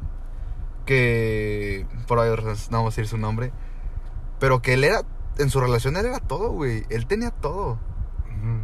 Que, 0.88 1.86
por 2.08 2.18
ahí 2.18 2.32
no 2.32 2.56
vamos 2.72 2.96
a 2.96 2.96
decir 2.96 3.08
su 3.08 3.20
nombre. 3.20 3.52
Pero 4.40 4.64
que 4.64 4.74
él 4.74 4.84
era, 4.84 5.04
en 5.38 5.52
su 5.52 5.62
relación 5.62 5.96
él 5.96 6.08
era 6.08 6.18
todo, 6.18 6.50
güey. 6.50 6.88
Él 6.90 7.06
tenía 7.06 7.30
todo. 7.30 7.91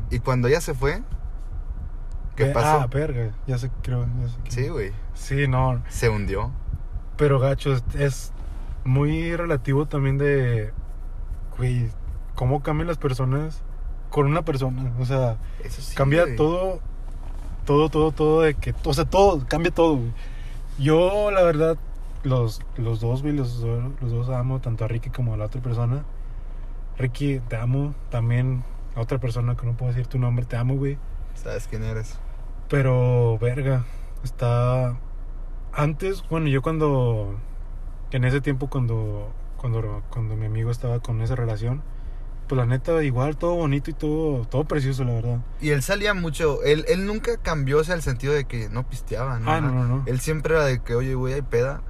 Y 0.10 0.19
cuando 0.19 0.48
ella 0.48 0.62
se 0.62 0.74
fue, 0.74 1.01
¿qué 2.36 2.46
Ve- 2.46 2.51
pasó? 2.51 2.81
Ah, 2.81 2.88
verga, 2.88 3.31
ya 3.46 3.57
sé, 3.57 3.69
creo. 3.81 4.05
Ya 4.22 4.27
sé 4.29 4.36
quién. 4.43 4.51
sí, 4.51 4.69
güey. 4.69 4.91
Sí, 5.13 5.48
no. 5.48 5.81
Se 5.89 6.10
hundió. 6.10 6.51
Pero 7.17 7.39
gacho, 7.39 7.75
es, 7.98 8.31
muy 8.86 9.36
relativo 9.36 9.86
también 9.86 10.17
de, 10.17 10.72
güey, 11.57 11.89
cómo 12.36 12.62
cambian 12.63 12.88
las 12.88 12.98
personas 12.98 13.62
con 14.10 14.27
una 14.27 14.43
persona. 14.43 14.93
O 15.00 15.05
sea, 15.05 15.38
Eso 15.63 15.81
sí. 15.81 15.96
cambia 15.96 16.24
güey. 16.24 16.36
todo, 16.38 16.79
todo, 17.65 17.89
todo, 17.89 18.12
todo 18.12 18.41
de 18.41 18.53
que, 18.53 18.74
o 18.86 18.93
sea, 18.93 19.05
todo, 19.05 19.46
cambia 19.48 19.72
todo. 19.72 19.98
güey. 19.98 20.13
Yo, 20.79 21.31
la 21.31 21.41
verdad, 21.41 21.77
los, 22.24 22.62
los 22.77 23.01
dos, 23.01 23.24
güey, 23.24 23.34
los, 23.36 23.60
los 23.60 24.12
dos 24.12 24.29
amo, 24.29 24.62
tanto 24.62 24.86
a 24.86 24.88
Ricky 24.88 25.10
como 25.10 25.34
a 25.34 25.38
la 25.38 25.46
otra 25.46 25.62
persona. 25.62 26.03
Ricky, 26.98 27.39
te 27.48 27.57
amo. 27.57 27.93
También 28.10 28.63
a 28.98 29.01
otra 29.01 29.20
persona 29.20 29.56
que 29.56 29.66
no 29.66 29.77
puedo 29.77 29.92
decir 29.92 30.08
tu 30.08 30.18
nombre, 30.18 30.46
te 30.46 30.58
amo, 30.58 30.75
güey. 30.75 30.98
¿Sabes 31.36 31.68
quién 31.68 31.84
eres? 31.84 32.18
Pero, 32.68 33.38
verga, 33.39 33.86
está... 34.24 34.98
Antes, 35.72 36.24
bueno, 36.30 36.48
yo 36.48 36.62
cuando... 36.63 37.39
En 38.10 38.24
ese 38.24 38.42
tiempo 38.42 38.70
cuando, 38.70 39.32
cuando, 39.58 40.01
cuando 40.10 40.36
mi 40.36 40.48
amigo 40.48 40.72
estaba 40.72 41.00
con 41.00 41.22
esa 41.22 41.36
relación, 41.36 41.84
pues 42.48 42.58
la 42.58 42.66
neta, 42.66 43.04
igual, 43.04 43.38
todo 43.38 43.56
bonito 43.56 43.92
y 43.92 43.94
todo, 43.94 44.46
todo 44.46 44.63
precioso, 44.63 45.04
la 45.04 45.13
verdad. 45.13 45.39
Y 45.62 45.70
él 45.70 45.84
salía 45.84 46.13
mucho, 46.13 46.63
él, 46.63 46.86
él 46.88 47.06
nunca 47.06 47.38
cambió, 47.38 47.80
o 47.80 47.84
sea, 47.84 47.96
el 47.96 48.01
sentido 48.01 48.34
de 48.34 48.46
que 48.46 48.70
no 48.70 48.88
pisteaba, 48.88 49.39
¿no? 49.39 49.51
Ah, 49.51 49.62
no, 49.62 49.72
no, 49.72 49.84
no. 49.84 50.04
Él 50.08 50.20
siempre 50.22 50.56
era 50.56 50.66
de 50.66 50.80
que, 50.82 50.96
oye, 50.96 51.13
güey, 51.16 51.34
hay 51.34 51.42
peda. 51.42 51.82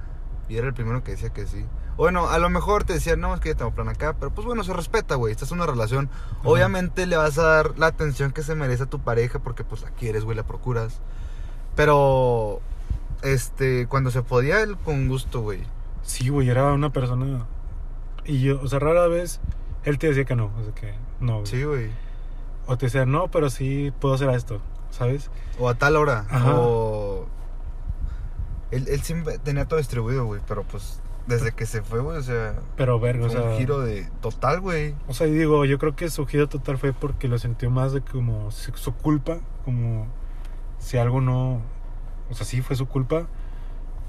Y 0.48 0.56
era 0.56 0.66
el 0.66 0.74
primero 0.74 1.04
que 1.04 1.12
decía 1.12 1.30
que 1.30 1.46
sí. 1.46 1.64
Bueno, 1.98 2.28
a 2.28 2.38
lo 2.38 2.48
mejor 2.48 2.84
te 2.84 2.94
decía, 2.94 3.16
no, 3.16 3.34
es 3.34 3.40
que 3.40 3.50
ya 3.50 3.56
tengo 3.56 3.72
plan 3.72 3.88
acá. 3.88 4.14
Pero 4.18 4.30
pues 4.30 4.46
bueno, 4.46 4.62
se 4.62 4.72
respeta, 4.72 5.16
güey. 5.16 5.32
Esta 5.32 5.44
es 5.44 5.50
una 5.50 5.66
relación. 5.66 6.08
Obviamente 6.44 7.06
le 7.06 7.16
vas 7.16 7.36
a 7.38 7.42
dar 7.42 7.78
la 7.78 7.88
atención 7.88 8.30
que 8.32 8.42
se 8.42 8.54
merece 8.54 8.84
a 8.84 8.86
tu 8.86 9.00
pareja 9.00 9.40
porque 9.40 9.64
pues 9.64 9.82
la 9.82 9.90
quieres, 9.90 10.24
güey, 10.24 10.36
la 10.36 10.46
procuras. 10.46 11.00
Pero, 11.74 12.60
este, 13.22 13.86
cuando 13.88 14.12
se 14.12 14.22
podía, 14.22 14.62
él 14.62 14.78
con 14.78 15.08
gusto, 15.08 15.40
güey. 15.40 15.64
Sí, 16.02 16.28
güey, 16.28 16.48
era 16.48 16.72
una 16.72 16.90
persona... 16.90 17.46
Y 18.24 18.42
yo, 18.42 18.60
o 18.62 18.68
sea, 18.68 18.78
rara 18.78 19.08
vez 19.08 19.40
él 19.84 19.98
te 19.98 20.08
decía 20.08 20.24
que 20.24 20.36
no, 20.36 20.52
o 20.56 20.62
sea, 20.62 20.74
que 20.74 20.94
no. 21.18 21.40
güey. 21.40 21.46
Sí, 21.46 21.64
güey. 21.64 21.90
O 22.66 22.76
te 22.76 22.86
decía, 22.86 23.06
no, 23.06 23.28
pero 23.28 23.50
sí 23.50 23.92
puedo 24.00 24.14
hacer 24.14 24.28
esto, 24.30 24.60
¿sabes? 24.90 25.30
O 25.58 25.68
a 25.68 25.74
tal 25.74 25.96
hora. 25.96 26.26
Ajá. 26.30 26.54
O... 26.54 27.26
Él, 28.70 28.86
él 28.88 29.02
siempre 29.02 29.38
tenía 29.38 29.66
todo 29.66 29.78
distribuido, 29.78 30.26
güey. 30.26 30.40
Pero 30.46 30.62
pues, 30.64 31.00
desde 31.28 31.52
que 31.52 31.66
se 31.66 31.82
fue, 31.82 32.00
güey, 32.00 32.16
o 32.16 32.22
sea... 32.22 32.54
Pero, 32.76 32.98
verga, 32.98 33.26
o 33.26 33.30
sea... 33.30 33.42
un 33.42 33.56
giro 33.58 33.80
de 33.80 34.08
total, 34.20 34.60
güey. 34.60 34.94
O 35.06 35.14
sea, 35.14 35.26
y 35.26 35.32
digo, 35.32 35.64
yo 35.64 35.78
creo 35.78 35.94
que 35.94 36.08
su 36.10 36.26
giro 36.26 36.48
total 36.48 36.78
fue 36.78 36.92
porque 36.92 37.28
lo 37.28 37.38
sintió 37.38 37.70
más 37.70 37.92
de 37.92 38.00
como 38.00 38.50
su 38.50 38.94
culpa, 38.94 39.38
como 39.64 40.06
si 40.78 40.96
algo 40.96 41.20
no, 41.20 41.60
o 42.30 42.34
sea, 42.34 42.46
sí 42.46 42.62
fue 42.62 42.76
su 42.76 42.86
culpa 42.86 43.26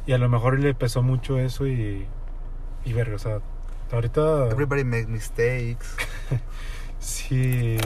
y 0.06 0.14
a 0.14 0.18
lo 0.18 0.30
mejor 0.30 0.60
le 0.60 0.74
pesó 0.74 1.04
mucho 1.04 1.38
eso 1.38 1.68
y 1.68 2.08
y 2.86 2.94
verga, 2.94 3.16
o 3.16 3.20
sea, 3.20 3.40
ahorita 3.92 4.48
Everybody 4.50 4.84
makes 4.86 5.08
mistakes. 5.08 5.88
si 7.00 7.78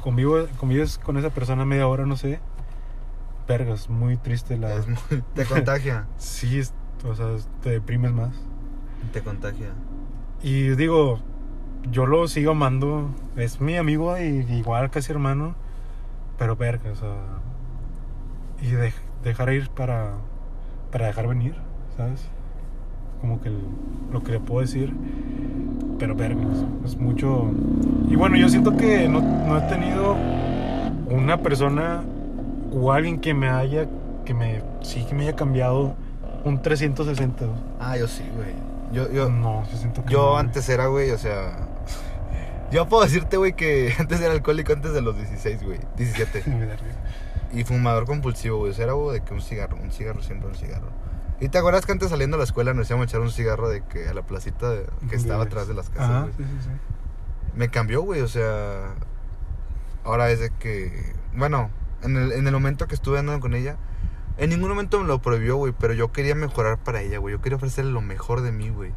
convivo 0.00 0.46
convives 0.58 0.98
con 0.98 1.16
esa 1.16 1.30
persona 1.30 1.64
media 1.64 1.86
hora, 1.86 2.06
no 2.06 2.16
sé, 2.16 2.40
verga, 3.48 3.74
es 3.74 3.88
muy 3.88 4.16
triste 4.16 4.56
la 4.56 4.74
Es 4.74 4.86
muy- 4.86 5.22
te 5.34 5.44
contagia. 5.44 6.06
sí, 6.18 6.58
es- 6.60 6.72
o 7.08 7.14
sea, 7.14 7.26
te 7.62 7.70
deprimes 7.70 8.12
más. 8.12 8.30
Te 9.12 9.20
contagia. 9.20 9.68
Y 10.42 10.68
digo, 10.76 11.18
yo 11.90 12.06
lo 12.06 12.26
sigo 12.28 12.52
amando. 12.52 13.10
Es 13.36 13.60
mi 13.60 13.76
amigo 13.76 14.16
y 14.18 14.44
igual 14.50 14.90
casi 14.90 15.12
hermano. 15.12 15.54
Pero 16.38 16.56
verga, 16.56 16.90
o 16.90 16.96
sea. 16.96 17.14
Y 18.62 18.70
de- 18.70 18.92
dejar 19.22 19.52
ir 19.52 19.68
para, 19.70 20.12
para 20.92 21.06
dejar 21.06 21.28
venir, 21.28 21.54
¿sabes? 21.96 22.28
Como 23.20 23.40
que 23.40 23.48
el- 23.48 23.62
lo 24.12 24.22
que 24.22 24.32
le 24.32 24.40
puedo 24.40 24.60
decir. 24.60 24.92
Pero 25.98 26.14
verga, 26.14 26.42
es, 26.84 26.92
es 26.92 26.96
mucho. 27.00 27.50
Y 28.08 28.16
bueno, 28.16 28.36
yo 28.36 28.48
siento 28.48 28.76
que 28.76 29.08
no, 29.08 29.20
no 29.20 29.58
he 29.58 29.62
tenido 29.62 30.16
una 31.10 31.38
persona 31.38 32.02
o 32.72 32.92
alguien 32.92 33.20
que 33.20 33.34
me 33.34 33.48
haya. 33.48 33.86
Que 34.24 34.34
me. 34.34 34.62
Sí, 34.82 35.04
que 35.08 35.14
me 35.14 35.22
haya 35.24 35.36
cambiado 35.36 35.94
un 36.44 36.62
360. 36.62 37.44
Ah, 37.80 37.96
yo 37.96 38.06
sí, 38.08 38.28
güey. 38.34 38.54
Yo, 38.92 39.10
yo, 39.10 39.28
no, 39.30 39.68
yo 39.70 39.76
siento 39.76 40.04
que. 40.04 40.12
yo 40.12 40.18
no, 40.18 40.30
güey. 40.32 40.40
antes 40.40 40.68
era, 40.68 40.86
güey, 40.86 41.10
o 41.10 41.18
sea. 41.18 41.68
Yo 42.70 42.88
puedo 42.88 43.02
decirte, 43.04 43.36
güey, 43.36 43.52
que 43.54 43.92
antes 43.98 44.20
era 44.20 44.32
alcohólico 44.32 44.72
antes 44.72 44.92
de 44.92 45.00
los 45.02 45.16
16, 45.16 45.62
güey. 45.62 45.80
17. 45.96 46.44
Me 46.50 46.66
da 46.66 46.76
risa. 46.76 46.98
Y 47.52 47.64
fumador 47.64 48.04
compulsivo, 48.06 48.58
güey. 48.58 48.72
O 48.72 48.74
sea, 48.74 48.84
era, 48.84 48.92
güey, 48.94 49.18
de 49.20 49.24
que 49.24 49.32
un 49.34 49.40
cigarro, 49.42 49.76
un 49.80 49.90
cigarro, 49.92 50.22
siempre 50.22 50.48
un 50.48 50.54
cigarro. 50.54 50.88
¿Y 51.40 51.48
te 51.48 51.58
acuerdas 51.58 51.84
que 51.86 51.92
antes 51.92 52.10
saliendo 52.10 52.36
de 52.36 52.40
la 52.40 52.44
escuela 52.44 52.74
nos 52.74 52.88
íbamos 52.88 53.06
a 53.06 53.08
echar 53.10 53.20
un 53.20 53.30
cigarro 53.30 53.68
de 53.68 53.82
que 53.82 54.08
a 54.08 54.14
la 54.14 54.22
placita 54.22 54.70
de- 54.70 54.86
que 55.10 55.16
estaba 55.16 55.42
atrás 55.44 55.66
de 55.68 55.74
las 55.74 55.90
casas, 55.90 56.08
Ajá, 56.10 56.20
güey? 56.22 56.32
sí, 56.36 56.44
sí, 56.44 56.64
sí. 56.64 56.70
Me 57.56 57.68
cambió, 57.68 58.02
güey, 58.02 58.20
o 58.20 58.28
sea. 58.28 58.94
Ahora 60.04 60.30
es 60.30 60.40
de 60.40 60.50
que. 60.50 61.12
Bueno, 61.36 61.70
en 62.02 62.16
el, 62.16 62.32
en 62.32 62.46
el 62.46 62.52
momento 62.52 62.86
que 62.86 62.94
estuve 62.94 63.18
andando 63.18 63.40
con 63.40 63.54
ella, 63.54 63.76
en 64.36 64.50
ningún 64.50 64.68
momento 64.68 65.00
me 65.00 65.06
lo 65.06 65.22
prohibió, 65.22 65.56
güey, 65.56 65.72
pero 65.78 65.94
yo 65.94 66.10
quería 66.10 66.34
mejorar 66.34 66.78
para 66.78 67.02
ella, 67.02 67.18
güey. 67.18 67.34
Yo 67.34 67.40
quería 67.40 67.56
ofrecerle 67.56 67.92
lo 67.92 68.00
mejor 68.00 68.40
de 68.40 68.50
mí, 68.50 68.68
güey. 68.68 68.92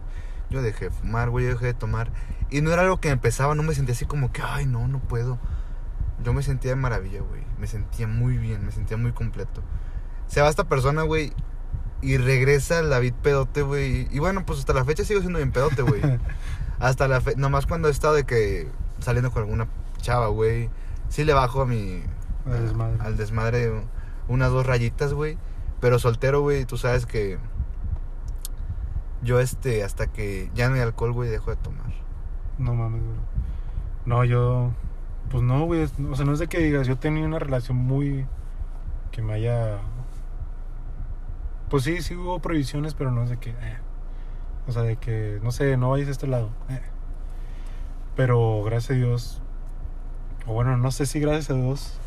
Yo 0.49 0.61
dejé 0.61 0.85
de 0.85 0.91
fumar, 0.91 1.29
güey, 1.29 1.45
yo 1.45 1.51
dejé 1.51 1.67
de 1.67 1.73
tomar. 1.73 2.11
Y 2.49 2.61
no 2.61 2.71
era 2.71 2.81
algo 2.81 2.99
que 2.99 3.09
me 3.09 3.13
empezaba, 3.13 3.53
no 3.53 3.63
me 3.63 3.75
sentía 3.75 3.93
así 3.93 4.05
como 4.05 4.31
que, 4.31 4.41
ay, 4.41 4.65
no, 4.65 4.87
no 4.87 4.99
puedo. 4.99 5.37
Yo 6.23 6.33
me 6.33 6.41
sentía 6.41 6.71
de 6.71 6.75
maravilla, 6.75 7.21
güey. 7.21 7.43
Me 7.59 7.67
sentía 7.67 8.07
muy 8.07 8.37
bien, 8.37 8.65
me 8.65 8.71
sentía 8.71 8.97
muy 8.97 9.11
completo. 9.11 9.61
Se 10.27 10.41
va 10.41 10.49
esta 10.49 10.63
persona, 10.63 11.03
güey, 11.03 11.33
y 12.01 12.17
regresa 12.17 12.79
el 12.79 12.89
David 12.89 13.13
pedote, 13.21 13.61
güey. 13.61 14.07
Y 14.11 14.19
bueno, 14.19 14.45
pues 14.45 14.59
hasta 14.59 14.73
la 14.73 14.85
fecha 14.85 15.03
sigo 15.03 15.19
siendo 15.19 15.37
bien 15.37 15.51
pedote, 15.51 15.81
güey. 15.81 16.01
Hasta 16.79 17.07
la 17.07 17.21
fecha, 17.21 17.39
nomás 17.39 17.65
cuando 17.65 17.87
he 17.87 17.91
estado 17.91 18.13
de 18.13 18.23
que 18.23 18.69
saliendo 18.99 19.31
con 19.31 19.41
alguna 19.41 19.67
chava, 19.99 20.27
güey. 20.27 20.69
Sí 21.09 21.23
le 21.23 21.33
bajo 21.33 21.61
a 21.61 21.65
mi. 21.65 22.03
Al 22.45 22.61
desmadre. 22.67 22.97
Al 22.99 23.17
desmadre 23.17 23.71
unas 24.27 24.51
dos 24.51 24.65
rayitas, 24.65 25.13
güey. 25.13 25.37
Pero 25.79 25.99
soltero, 25.99 26.41
güey, 26.41 26.65
tú 26.65 26.77
sabes 26.77 27.05
que. 27.05 27.37
Yo, 29.21 29.39
este, 29.39 29.83
hasta 29.83 30.07
que 30.07 30.49
ya 30.53 30.69
no 30.69 30.75
hay 30.75 30.81
alcohol, 30.81 31.11
güey, 31.11 31.29
dejo 31.29 31.49
de 31.51 31.57
tomar. 31.57 31.91
No 32.57 32.73
mames, 32.73 33.01
güey. 33.03 33.17
No, 34.05 34.23
yo. 34.23 34.71
Pues 35.29 35.43
no, 35.43 35.65
güey. 35.65 35.83
O 35.83 36.15
sea, 36.15 36.25
no 36.25 36.33
es 36.33 36.39
de 36.39 36.47
que 36.47 36.59
digas, 36.59 36.87
yo 36.87 36.97
tenía 36.97 37.25
una 37.25 37.39
relación 37.39 37.77
muy. 37.77 38.25
que 39.11 39.21
me 39.21 39.33
haya. 39.33 39.77
Pues 41.69 41.83
sí, 41.83 42.01
sí 42.01 42.15
hubo 42.15 42.39
prohibiciones, 42.39 42.93
pero 42.93 43.11
no 43.11 43.23
es 43.23 43.29
de 43.29 43.37
que. 43.37 43.49
eh. 43.51 43.77
O 44.67 44.71
sea, 44.71 44.81
de 44.83 44.97
que, 44.97 45.39
no 45.43 45.51
sé, 45.51 45.77
no 45.77 45.89
vayas 45.91 46.07
a 46.09 46.11
este 46.11 46.27
lado. 46.27 46.49
eh. 46.69 46.81
Pero 48.15 48.63
gracias 48.63 48.91
a 48.91 48.93
Dios. 48.95 49.41
O 50.45 50.53
bueno, 50.53 50.77
no 50.77 50.91
sé 50.91 51.05
si 51.05 51.19
gracias 51.19 51.49
a 51.49 51.53
Dios. 51.53 51.99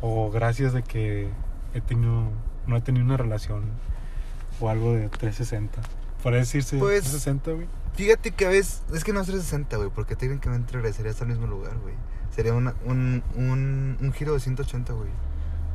O 0.00 0.30
gracias 0.30 0.72
de 0.72 0.82
que 0.82 1.28
he 1.78 1.80
tenido. 1.80 2.24
No 2.66 2.76
he 2.76 2.80
tenido 2.80 3.04
una 3.04 3.16
relación. 3.16 3.62
O 4.60 4.68
algo 4.68 4.92
de 4.92 5.08
360. 5.08 5.80
Para 6.22 6.36
decirse 6.38 6.78
Pues- 6.78 7.00
360, 7.02 7.52
güey. 7.52 7.66
Fíjate 7.94 8.30
que 8.32 8.46
a 8.46 8.48
veces. 8.50 8.82
Es 8.92 9.02
que 9.04 9.12
no 9.12 9.20
es 9.20 9.26
360, 9.26 9.76
güey, 9.76 9.90
porque 9.94 10.14
técnicamente 10.16 10.72
regresarías 10.72 11.20
al 11.22 11.28
mismo 11.28 11.46
lugar, 11.46 11.76
güey. 11.78 11.94
Sería 12.34 12.52
una- 12.54 12.74
un, 12.84 13.22
un, 13.36 13.96
un 14.00 14.12
giro 14.12 14.34
de 14.34 14.40
180, 14.40 14.92
güey. 14.92 15.10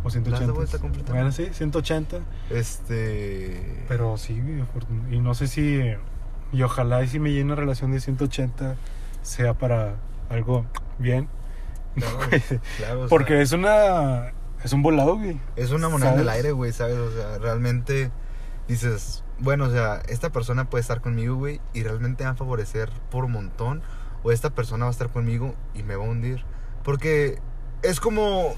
O 0.06 0.10
180. 0.10 0.52
vuelta 0.54 0.80
completamente. 0.80 1.12
Bueno, 1.14 1.32
sí, 1.32 1.48
180. 1.54 2.20
Este. 2.50 3.86
Pero 3.88 4.18
sí, 4.18 4.42
y 5.12 5.20
no 5.20 5.34
sé 5.34 5.48
si. 5.48 5.82
Y 6.52 6.62
ojalá 6.62 7.04
y 7.04 7.08
si 7.08 7.20
me 7.20 7.32
llena 7.32 7.54
una 7.54 7.56
relación 7.62 7.92
de 7.92 8.00
180 8.00 8.76
sea 9.22 9.54
para 9.54 9.96
algo 10.30 10.66
bien. 11.00 11.28
Claro, 11.96 12.18
claro, 12.78 13.00
o 13.00 13.04
sea, 13.04 13.08
Porque 13.10 13.42
es 13.42 13.52
una. 13.54 14.34
Es 14.64 14.74
un 14.74 14.82
volado, 14.82 15.18
güey. 15.18 15.40
Es 15.56 15.72
una 15.72 15.90
moneda 15.90 16.14
en 16.14 16.20
el 16.20 16.30
aire, 16.30 16.52
güey, 16.52 16.72
¿sabes? 16.72 16.98
O 16.98 17.12
sea, 17.12 17.38
realmente 17.38 18.12
dices, 18.68 19.24
bueno, 19.40 19.66
o 19.66 19.70
sea, 19.72 20.02
esta 20.08 20.32
persona 20.32 20.70
puede 20.70 20.82
estar 20.82 21.02
conmigo, 21.02 21.36
güey, 21.36 21.60
y 21.74 21.84
realmente 21.84 22.24
me 22.24 22.30
va 22.30 22.34
a 22.34 22.38
favorecer 22.38 22.90
por 23.12 23.26
un 23.26 23.34
montón. 23.34 23.82
O 24.24 24.32
esta 24.32 24.52
persona 24.52 24.86
va 24.86 24.90
a 24.90 24.94
estar 24.94 25.10
conmigo 25.10 25.54
y 25.74 25.84
me 25.84 25.96
va 25.98 26.06
a 26.06 26.08
hundir. 26.08 26.44
Porque 26.84 27.40
es 27.82 28.00
como... 28.00 28.56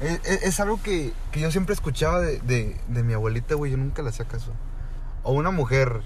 Es, 0.00 0.20
es- 0.24 0.42
es 0.44 0.60
algo 0.60 0.80
que, 0.80 1.12
que 1.32 1.40
yo 1.40 1.50
siempre 1.50 1.74
escuchaba 1.74 2.20
de, 2.20 2.38
de, 2.40 2.76
de 2.86 3.02
mi 3.02 3.12
abuelita, 3.14 3.56
güey, 3.56 3.72
yo 3.72 3.76
nunca 3.76 4.02
le 4.02 4.10
hacía 4.10 4.26
caso. 4.26 4.52
O 5.24 5.32
una 5.32 5.50
mujer 5.50 6.00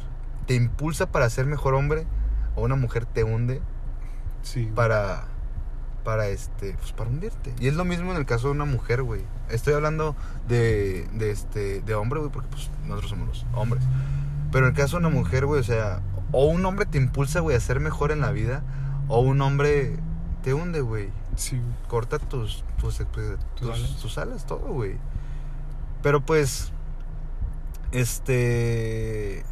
te 0.47 0.55
impulsa 0.55 1.13
para 1.13 1.29
ser 1.29 1.45
mejor 1.45 1.75
hombre, 1.75 2.07
o 2.57 2.63
una 2.63 2.77
mujer 2.77 3.05
te 3.05 3.25
hunde 3.25 3.61
Sí. 4.43 4.71
para 4.75 5.27
para 6.05 6.29
este 6.29 6.75
pues 6.75 6.93
para 6.93 7.11
hundirte. 7.11 7.55
Y 7.61 7.69
es 7.69 7.75
lo 7.75 7.85
mismo 7.85 8.11
en 8.11 8.17
el 8.17 8.27
caso 8.27 8.49
de 8.49 8.53
una 8.53 8.65
mujer 8.65 9.03
güey. 9.03 9.23
Estoy 9.49 9.75
hablando 9.75 10.17
de 10.49 11.09
de 11.13 11.31
este 11.31 11.81
de 11.81 11.95
hombre 11.95 12.21
güey 12.21 12.33
porque 12.33 12.49
pues 12.51 12.71
nosotros 12.87 13.11
somos 13.11 13.29
los 13.29 13.47
hombres. 13.55 13.85
Pero 14.51 14.67
en 14.67 14.73
el 14.73 14.77
caso 14.77 14.99
de 14.99 15.07
una 15.07 15.15
mujer 15.15 15.47
güey 15.47 15.61
o 15.61 15.65
sea 15.65 16.01
o 16.33 16.47
un 16.47 16.65
hombre 16.65 16.87
te 16.87 16.99
impulsa 16.99 17.41
güey 17.41 17.57
a 17.57 17.61
ser 17.61 17.81
mejor 17.81 18.13
en 18.13 18.21
la 18.21 18.33
vida 18.33 18.63
o 19.09 19.21
un 19.21 19.41
hombre 19.41 19.97
te 20.43 20.55
hunde 20.55 20.81
güey. 20.81 21.11
Sí, 21.37 21.57
güey. 21.57 21.89
corta 21.89 22.19
tus 22.19 22.65
tus, 22.81 23.03
pues, 23.13 23.39
tus, 23.57 23.69
alas. 23.69 23.97
tus 24.01 24.19
alas 24.19 24.47
todo 24.47 24.67
güey. 24.73 24.97
Pero 26.03 26.21
pues 26.21 26.73
este 27.93 29.45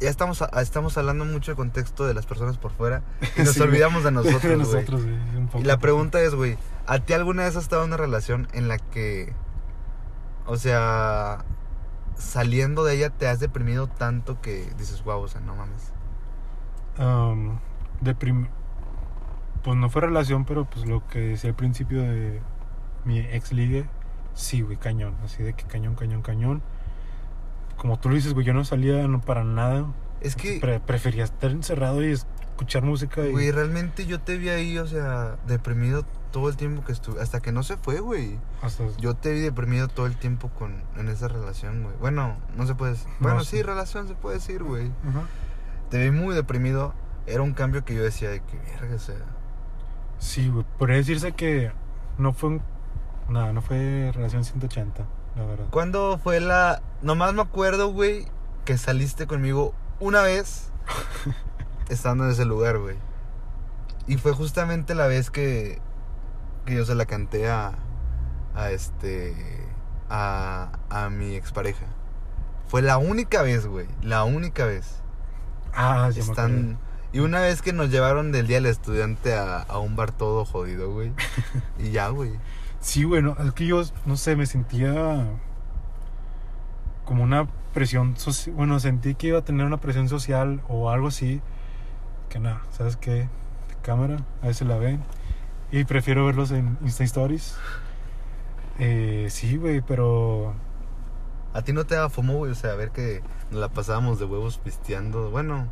ya 0.00 0.10
estamos 0.10 0.42
a- 0.42 0.50
estamos 0.60 0.96
hablando 0.98 1.24
mucho 1.24 1.52
del 1.52 1.56
contexto 1.56 2.06
de 2.06 2.14
las 2.14 2.26
personas 2.26 2.58
por 2.58 2.70
fuera 2.72 3.02
y 3.36 3.40
nos 3.44 3.54
Sí, 3.54 3.60
olvidamos 3.62 4.04
de 4.04 4.10
nosotros 4.12 4.42
de 4.42 4.56
nosotros, 4.56 5.02
güey. 5.04 5.62
Y 5.62 5.64
la 5.64 5.78
pregunta 5.78 6.20
es, 6.20 6.34
güey, 6.34 6.56
¿a 6.86 6.98
ti 6.98 7.12
alguna 7.14 7.44
vez 7.44 7.56
has 7.56 7.62
estado 7.64 7.82
en 7.82 7.88
una 7.88 7.96
relación 7.96 8.48
en 8.52 8.68
la 8.68 8.78
que, 8.78 9.32
o 10.46 10.56
sea, 10.56 11.44
saliendo 12.16 12.84
de 12.84 12.94
ella 12.96 13.10
te 13.10 13.28
has 13.28 13.40
deprimido 13.40 13.86
tanto 13.88 14.40
que 14.40 14.72
dices, 14.78 15.02
wow, 15.04 15.20
o 15.20 15.28
sea, 15.28 15.40
no 15.40 15.54
mames. 15.56 15.92
Am, 16.98 17.58
deprim- 18.02 18.48
Pues 19.62 19.76
no 19.76 19.90
fue 19.90 20.02
relación, 20.02 20.44
pero 20.44 20.64
pues 20.64 20.86
lo 20.86 21.06
que 21.08 21.18
decía 21.20 21.50
al 21.50 21.56
principio 21.56 22.00
de 22.02 22.40
mi 23.04 23.18
ex 23.18 23.52
ligue, 23.52 23.88
sí, 24.34 24.60
güey, 24.62 24.76
cañón. 24.76 25.14
Así 25.24 25.42
de 25.42 25.54
que 25.54 25.64
cañón, 25.64 25.94
cañón, 25.94 26.22
cañón. 26.22 26.62
Como 27.76 27.98
tú 27.98 28.08
lo 28.08 28.14
dices, 28.14 28.34
güey, 28.34 28.46
yo 28.46 28.54
no 28.54 28.64
salía 28.64 29.06
no 29.08 29.20
para 29.20 29.44
nada. 29.44 29.86
Es 30.20 30.34
que, 30.36 30.58
Pre- 30.60 30.80
prefería 30.80 31.24
estar 31.24 31.50
encerrado 31.50 32.02
y 32.02 32.12
escuchar 32.12 32.82
música. 32.82 33.24
Y... 33.26 33.32
güey, 33.32 33.50
realmente 33.50 34.06
yo 34.06 34.20
te 34.20 34.38
vi 34.38 34.48
ahí, 34.48 34.78
o 34.78 34.86
sea, 34.86 35.36
deprimido 35.46 36.04
todo 36.32 36.48
el 36.48 36.56
tiempo 36.56 36.84
que 36.84 36.92
estuve, 36.92 37.20
hasta 37.22 37.40
que 37.40 37.52
no 37.52 37.62
se 37.62 37.76
fue, 37.76 38.00
güey. 38.00 38.38
hasta- 38.62 38.84
Yo 38.98 39.14
te 39.14 39.32
vi 39.32 39.40
deprimido 39.40 39.88
todo 39.88 40.06
el 40.06 40.16
tiempo 40.16 40.48
con, 40.50 40.82
en 40.96 41.08
esa 41.08 41.28
relación, 41.28 41.82
güey. 41.82 41.94
Bueno, 42.00 42.36
no 42.56 42.66
se 42.66 42.74
puede 42.74 42.92
decir. 42.92 43.08
Bueno, 43.20 43.40
sí. 43.44 43.56
sí, 43.58 43.62
relación 43.62 44.08
se 44.08 44.14
puede 44.14 44.36
decir, 44.36 44.62
güey. 44.62 44.90
Ajá. 45.08 45.22
Te 45.90 46.02
vi 46.02 46.10
muy 46.10 46.34
deprimido. 46.34 46.94
Era 47.26 47.42
un 47.42 47.52
cambio 47.54 47.84
que 47.84 47.94
yo 47.94 48.02
decía 48.02 48.30
de 48.30 48.40
que, 48.40 48.56
verga, 48.80 48.96
o 48.96 48.98
sea. 48.98 49.16
Sí, 50.18 50.48
güey. 50.48 50.64
Podría 50.78 50.96
decirse 50.96 51.32
que 51.32 51.72
no 52.18 52.32
fue 52.32 52.50
un... 52.50 52.62
Nada, 53.28 53.52
no 53.52 53.60
fue 53.60 54.12
relación 54.14 54.44
180, 54.44 55.04
la 55.36 55.44
verdad. 55.44 55.66
¿Cuándo 55.70 56.18
fue 56.22 56.40
la...? 56.40 56.82
Nomás 57.02 57.34
me 57.34 57.42
acuerdo, 57.42 57.88
güey, 57.92 58.26
que 58.64 58.78
saliste 58.78 59.26
conmigo 59.26 59.74
una 60.00 60.22
vez 60.22 60.70
estando 61.88 62.24
en 62.24 62.30
ese 62.30 62.44
lugar, 62.44 62.78
güey. 62.78 62.96
Y 64.06 64.16
fue 64.16 64.32
justamente 64.32 64.94
la 64.94 65.06
vez 65.06 65.30
que, 65.30 65.80
que 66.64 66.74
yo 66.74 66.84
se 66.84 66.94
la 66.94 67.06
canté 67.06 67.48
a, 67.48 67.72
a 68.54 68.70
este, 68.70 69.34
a, 70.08 70.78
a 70.90 71.10
mi 71.10 71.34
expareja. 71.34 71.86
Fue 72.68 72.82
la 72.82 72.98
única 72.98 73.42
vez, 73.42 73.66
güey, 73.66 73.86
la 74.02 74.24
única 74.24 74.64
vez. 74.64 74.96
Ah, 75.74 76.10
sí, 76.12 76.18
me 76.18 76.24
acuerdo. 76.24 76.30
Están... 76.30 76.78
Y 77.12 77.20
una 77.20 77.40
vez 77.40 77.62
que 77.62 77.72
nos 77.72 77.90
llevaron 77.90 78.32
del 78.32 78.46
Día 78.46 78.56
del 78.56 78.66
Estudiante 78.66 79.34
a, 79.34 79.58
a 79.62 79.78
un 79.78 79.96
bar 79.96 80.10
todo 80.12 80.44
jodido, 80.44 80.92
güey. 80.92 81.12
Y 81.78 81.90
ya, 81.90 82.08
güey. 82.08 82.32
Sí, 82.86 83.04
bueno, 83.04 83.36
es 83.44 83.52
que 83.52 83.66
yo, 83.66 83.82
no 84.04 84.16
sé, 84.16 84.36
me 84.36 84.46
sentía 84.46 85.26
como 87.04 87.24
una 87.24 87.48
presión 87.74 88.16
social. 88.16 88.54
Bueno, 88.54 88.78
sentí 88.78 89.16
que 89.16 89.26
iba 89.26 89.40
a 89.40 89.44
tener 89.44 89.66
una 89.66 89.80
presión 89.80 90.08
social 90.08 90.62
o 90.68 90.88
algo 90.88 91.08
así. 91.08 91.42
Que 92.28 92.38
nada, 92.38 92.62
¿sabes 92.70 92.96
qué? 92.96 93.28
Cámara, 93.82 94.18
a 94.40 94.46
veces 94.46 94.68
la 94.68 94.78
ven. 94.78 95.02
Y 95.72 95.82
prefiero 95.82 96.24
verlos 96.26 96.52
en 96.52 96.78
Insta 96.80 97.02
Stories. 97.02 97.56
Eh, 98.78 99.26
sí, 99.30 99.56
güey, 99.56 99.80
pero. 99.80 100.54
¿A 101.54 101.62
ti 101.62 101.72
no 101.72 101.86
te 101.86 101.96
daba 101.96 102.08
fomo, 102.08 102.34
güey? 102.34 102.52
O 102.52 102.54
sea, 102.54 102.70
a 102.70 102.76
ver 102.76 102.92
que 102.92 103.20
nos 103.50 103.58
la 103.58 103.68
pasábamos 103.68 104.20
de 104.20 104.26
huevos 104.26 104.58
pisteando. 104.58 105.32
Bueno, 105.32 105.66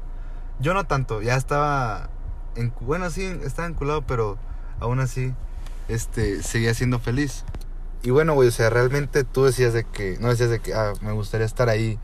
yo 0.59 0.75
no 0.75 0.83
tanto. 0.83 1.23
Ya 1.23 1.37
estaba... 1.37 2.11
En, 2.57 2.75
bueno, 2.81 3.09
sí, 3.09 3.25
estaba 3.45 3.69
enculado, 3.69 4.03
pero 4.03 4.37
aún 4.81 4.99
así, 4.99 5.33
este, 5.89 6.43
seguía 6.43 6.75
siendo 6.75 6.99
feliz. 6.99 7.45
Y 8.03 8.11
bueno, 8.11 8.35
güey, 8.35 8.49
o 8.49 8.53
sea, 8.53 8.69
realmente 8.71 9.25
tú 9.25 9.45
decías 9.45 9.73
de 9.73 9.85
que... 9.85 10.19
No 10.21 10.29
decías 10.29 10.51
de 10.51 10.61
que, 10.61 10.75
ah, 10.75 10.93
me 11.01 11.13
gustaría 11.13 11.47
estar 11.47 11.69
ahí. 11.69 11.99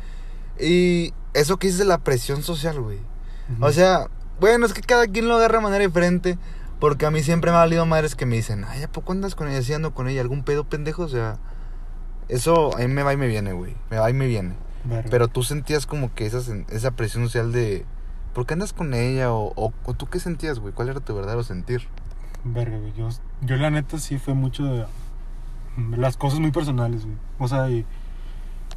Y 0.59 1.13
eso 1.35 1.59
que 1.59 1.67
dices 1.67 1.79
de 1.81 1.85
la 1.87 1.99
presión 1.99 2.43
social, 2.43 2.81
güey. 2.81 2.99
O 3.61 3.71
sea, 3.73 4.09
bueno, 4.41 4.65
es 4.67 4.73
que 4.73 4.81
cada 4.81 5.07
quien 5.07 5.29
lo 5.29 5.37
agarra 5.37 5.59
de 5.59 5.65
manera 5.65 5.85
diferente. 5.85 6.39
Porque 6.79 7.05
a 7.05 7.11
mí 7.11 7.23
siempre 7.23 7.51
me 7.51 7.59
ha 7.59 7.61
valido 7.61 7.85
madres 7.85 8.15
que 8.15 8.25
me 8.25 8.37
dicen, 8.37 8.65
ay, 8.67 8.83
¿a 8.83 8.89
poco 8.91 9.13
andas 9.13 9.35
con 9.35 9.49
ella? 9.49 9.61
¿Sí 9.63 9.75
ando 9.75 9.93
con 9.93 10.09
ella? 10.09 10.23
¿Algún 10.23 10.45
pedo 10.45 10.65
pendejo? 10.65 11.03
O 11.03 11.09
sea, 11.09 11.39
eso 12.29 12.75
a 12.75 12.79
mí 12.79 12.89
me 12.89 13.03
va 13.03 13.13
y 13.13 13.17
me 13.19 13.27
viene, 13.27 13.53
güey. 13.53 13.77
Me 13.91 13.99
va 13.99 14.09
y 14.09 14.15
me 14.15 14.27
viene. 14.27 14.55
Pero 15.11 15.29
tú 15.29 15.43
sentías 15.43 15.85
como 15.85 16.15
que 16.15 16.25
esa, 16.25 16.39
sen- 16.39 16.65
esa 16.71 16.93
presión 16.93 17.25
social 17.25 17.53
de, 17.53 17.85
¿por 18.33 18.47
qué 18.47 18.55
andas 18.55 18.73
con 18.73 18.95
ella? 18.95 19.31
O, 19.31 19.53
o, 19.57 19.75
o 19.85 19.93
tú 19.95 20.07
qué 20.07 20.21
sentías, 20.21 20.59
güey? 20.59 20.73
¿Cuál 20.73 20.89
era 20.89 21.01
tu 21.01 21.15
verdadero 21.15 21.43
sentir? 21.43 21.87
Verga, 22.45 22.79
güey. 22.79 22.93
Yo, 22.95 23.09
yo 23.43 23.57
la 23.57 23.71
neta 23.71 23.99
sí 23.99 24.19
fue 24.19 24.35
mucho 24.35 24.65
de 24.65 24.87
las 25.97 26.17
cosas 26.17 26.41
muy 26.41 26.51
personales, 26.51 27.05
güey. 27.05 27.17
O 27.39 27.49
sea, 27.49 27.71
y, 27.71 27.85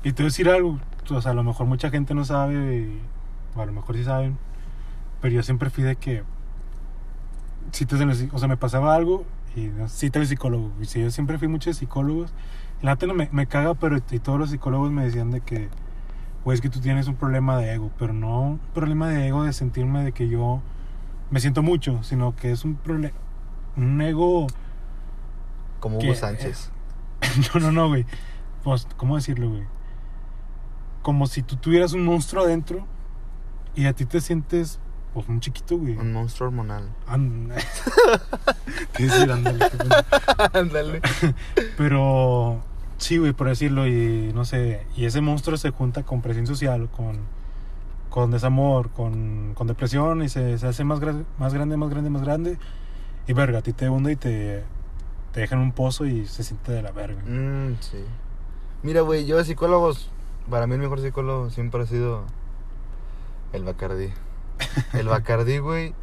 y 0.04 0.14
te 0.14 0.24
voy 0.24 0.28
a 0.28 0.30
decir 0.30 0.50
algo. 0.50 0.80
O 1.10 1.22
sea, 1.22 1.32
a 1.32 1.36
lo 1.36 1.44
mejor 1.44 1.68
mucha 1.68 1.90
gente 1.90 2.14
no 2.14 2.26
sabe, 2.26 2.78
y- 2.80 3.02
o 3.56 3.62
a 3.62 3.66
lo 3.66 3.72
mejor 3.74 3.96
sí 3.96 4.04
saben. 4.04 4.38
Pero 5.22 5.36
yo 5.36 5.44
siempre 5.44 5.70
fui 5.70 5.84
de 5.84 5.96
que. 5.96 6.24
El 7.66 7.72
psi- 7.72 8.30
o 8.32 8.38
sea, 8.38 8.48
me 8.48 8.58
pasaba 8.58 8.94
algo 8.96 9.26
y 9.56 9.70
cita 9.88 10.20
al 10.20 10.28
psicólogo. 10.28 10.72
Y 10.82 10.86
sí, 10.86 11.02
yo 11.02 11.12
siempre 11.12 11.38
fui 11.38 11.48
mucho 11.48 11.70
de 11.70 11.74
psicólogos. 11.74 12.34
La 12.82 12.92
neta 12.92 13.06
no 13.08 13.14
me, 13.14 13.30
me 13.32 13.48
caga, 13.48 13.74
pero 13.76 13.98
y 14.12 14.20
todos 14.20 14.38
los 14.40 14.50
psicólogos 14.50 14.92
me 14.92 15.04
decían 15.06 15.32
de 15.32 15.42
que. 15.42 15.70
Pues 16.44 16.60
que 16.60 16.70
tú 16.70 16.82
tienes 16.82 17.08
un 17.08 17.16
problema 17.16 17.58
de 17.58 17.74
ego, 17.74 17.90
pero 17.98 18.12
no 18.12 18.42
un 18.42 18.60
problema 18.74 19.08
de 19.10 19.28
ego 19.30 19.44
de 19.46 19.54
sentirme 19.54 20.04
de 20.04 20.12
que 20.12 20.28
yo 20.28 20.62
me 21.32 21.40
siento 21.40 21.64
mucho, 21.64 22.04
sino 22.04 22.36
que 22.36 22.52
es 22.52 22.66
un 22.66 22.76
problema, 22.76 23.14
un 23.78 24.02
ego 24.02 24.48
Como. 25.80 25.98
Hugo 26.00 26.16
Sánchez. 26.16 26.72
No, 27.54 27.60
no, 27.62 27.72
no, 27.72 27.88
güey. 27.88 28.06
Pues, 28.64 28.86
¿cómo 28.98 29.16
decirlo, 29.16 29.50
güey? 29.50 29.64
Como 31.02 31.26
si 31.28 31.42
tú 31.42 31.56
tuvieras 31.56 31.94
un 31.94 32.04
monstruo 32.06 32.44
adentro 32.44 32.86
y 33.76 33.86
a 33.86 33.94
ti 33.94 34.06
te 34.06 34.20
sientes, 34.22 34.80
pues, 35.14 35.28
un 35.30 35.40
chiquito, 35.40 35.78
güey. 35.78 35.96
Un 35.98 36.12
monstruo 36.14 36.50
hormonal. 36.50 36.90
An- 37.08 37.52
¿Qué 38.98 39.04
decir? 39.04 39.32
Ándale. 39.32 39.66
Ándale. 40.54 41.02
Pero, 41.78 42.62
sí, 42.98 43.18
güey, 43.18 43.34
por 43.34 43.48
decirlo, 43.48 43.88
y 43.88 44.32
no 44.34 44.46
sé, 44.46 44.86
y 44.96 45.06
ese 45.06 45.22
monstruo 45.22 45.58
se 45.58 45.72
junta 45.72 46.04
con 46.04 46.22
presión 46.22 46.46
social, 46.46 46.90
con, 46.90 47.18
con 48.10 48.32
desamor, 48.32 48.90
con, 48.92 49.54
con 49.56 49.68
depresión, 49.68 50.24
y 50.24 50.30
se, 50.30 50.58
se 50.58 50.68
hace 50.68 50.84
más, 50.84 51.00
más 51.40 51.54
grande, 51.54 51.78
más 51.78 51.90
grande, 51.90 52.10
más 52.10 52.22
grande. 52.22 52.58
Y 53.28 53.34
verga, 53.34 53.60
a 53.60 53.62
ti 53.62 53.74
te 53.74 53.90
hunde 53.90 54.12
y 54.12 54.16
te, 54.16 54.64
te 55.32 55.42
deja 55.42 55.56
en 55.56 55.62
un 55.62 55.72
pozo 55.72 56.06
y 56.06 56.26
se 56.26 56.44
siente 56.44 56.72
de 56.72 56.82
la 56.82 56.92
verga. 56.92 57.22
Mm, 57.22 57.78
sí. 57.80 58.04
Mira, 58.84 59.02
güey, 59.02 59.26
yo 59.26 59.38
de 59.38 59.46
psicólogos, 59.46 60.10
para 60.50 60.68
mí 60.68 60.74
el 60.74 60.82
mejor 60.82 61.00
psicólogo 61.00 61.50
siempre 61.50 61.84
ha 61.84 61.86
sido 61.86 62.26
el 63.54 63.64
Bacardí. 63.64 64.10
El 64.94 65.08
Bacardí, 65.08 65.58
güey, 65.58 65.94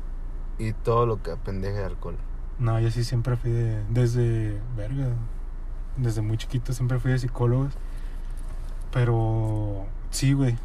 y 0.58 0.72
todo 0.72 1.06
lo 1.06 1.22
que 1.22 1.30
apendeje 1.32 1.78
de 1.78 1.84
alcohol. 1.84 2.16
No, 2.60 2.78
yo 2.78 2.90
sí 2.90 3.04
siempre 3.04 3.36
fui 3.36 3.50
de. 3.50 3.82
Desde. 3.88 4.60
Verga. 4.76 5.08
Desde 5.96 6.20
muy 6.20 6.36
chiquito 6.36 6.74
siempre 6.74 6.98
fui 6.98 7.10
de 7.10 7.18
psicólogos. 7.18 7.72
Pero. 8.92 9.86
Sí, 10.10 10.34
güey. 10.34 10.56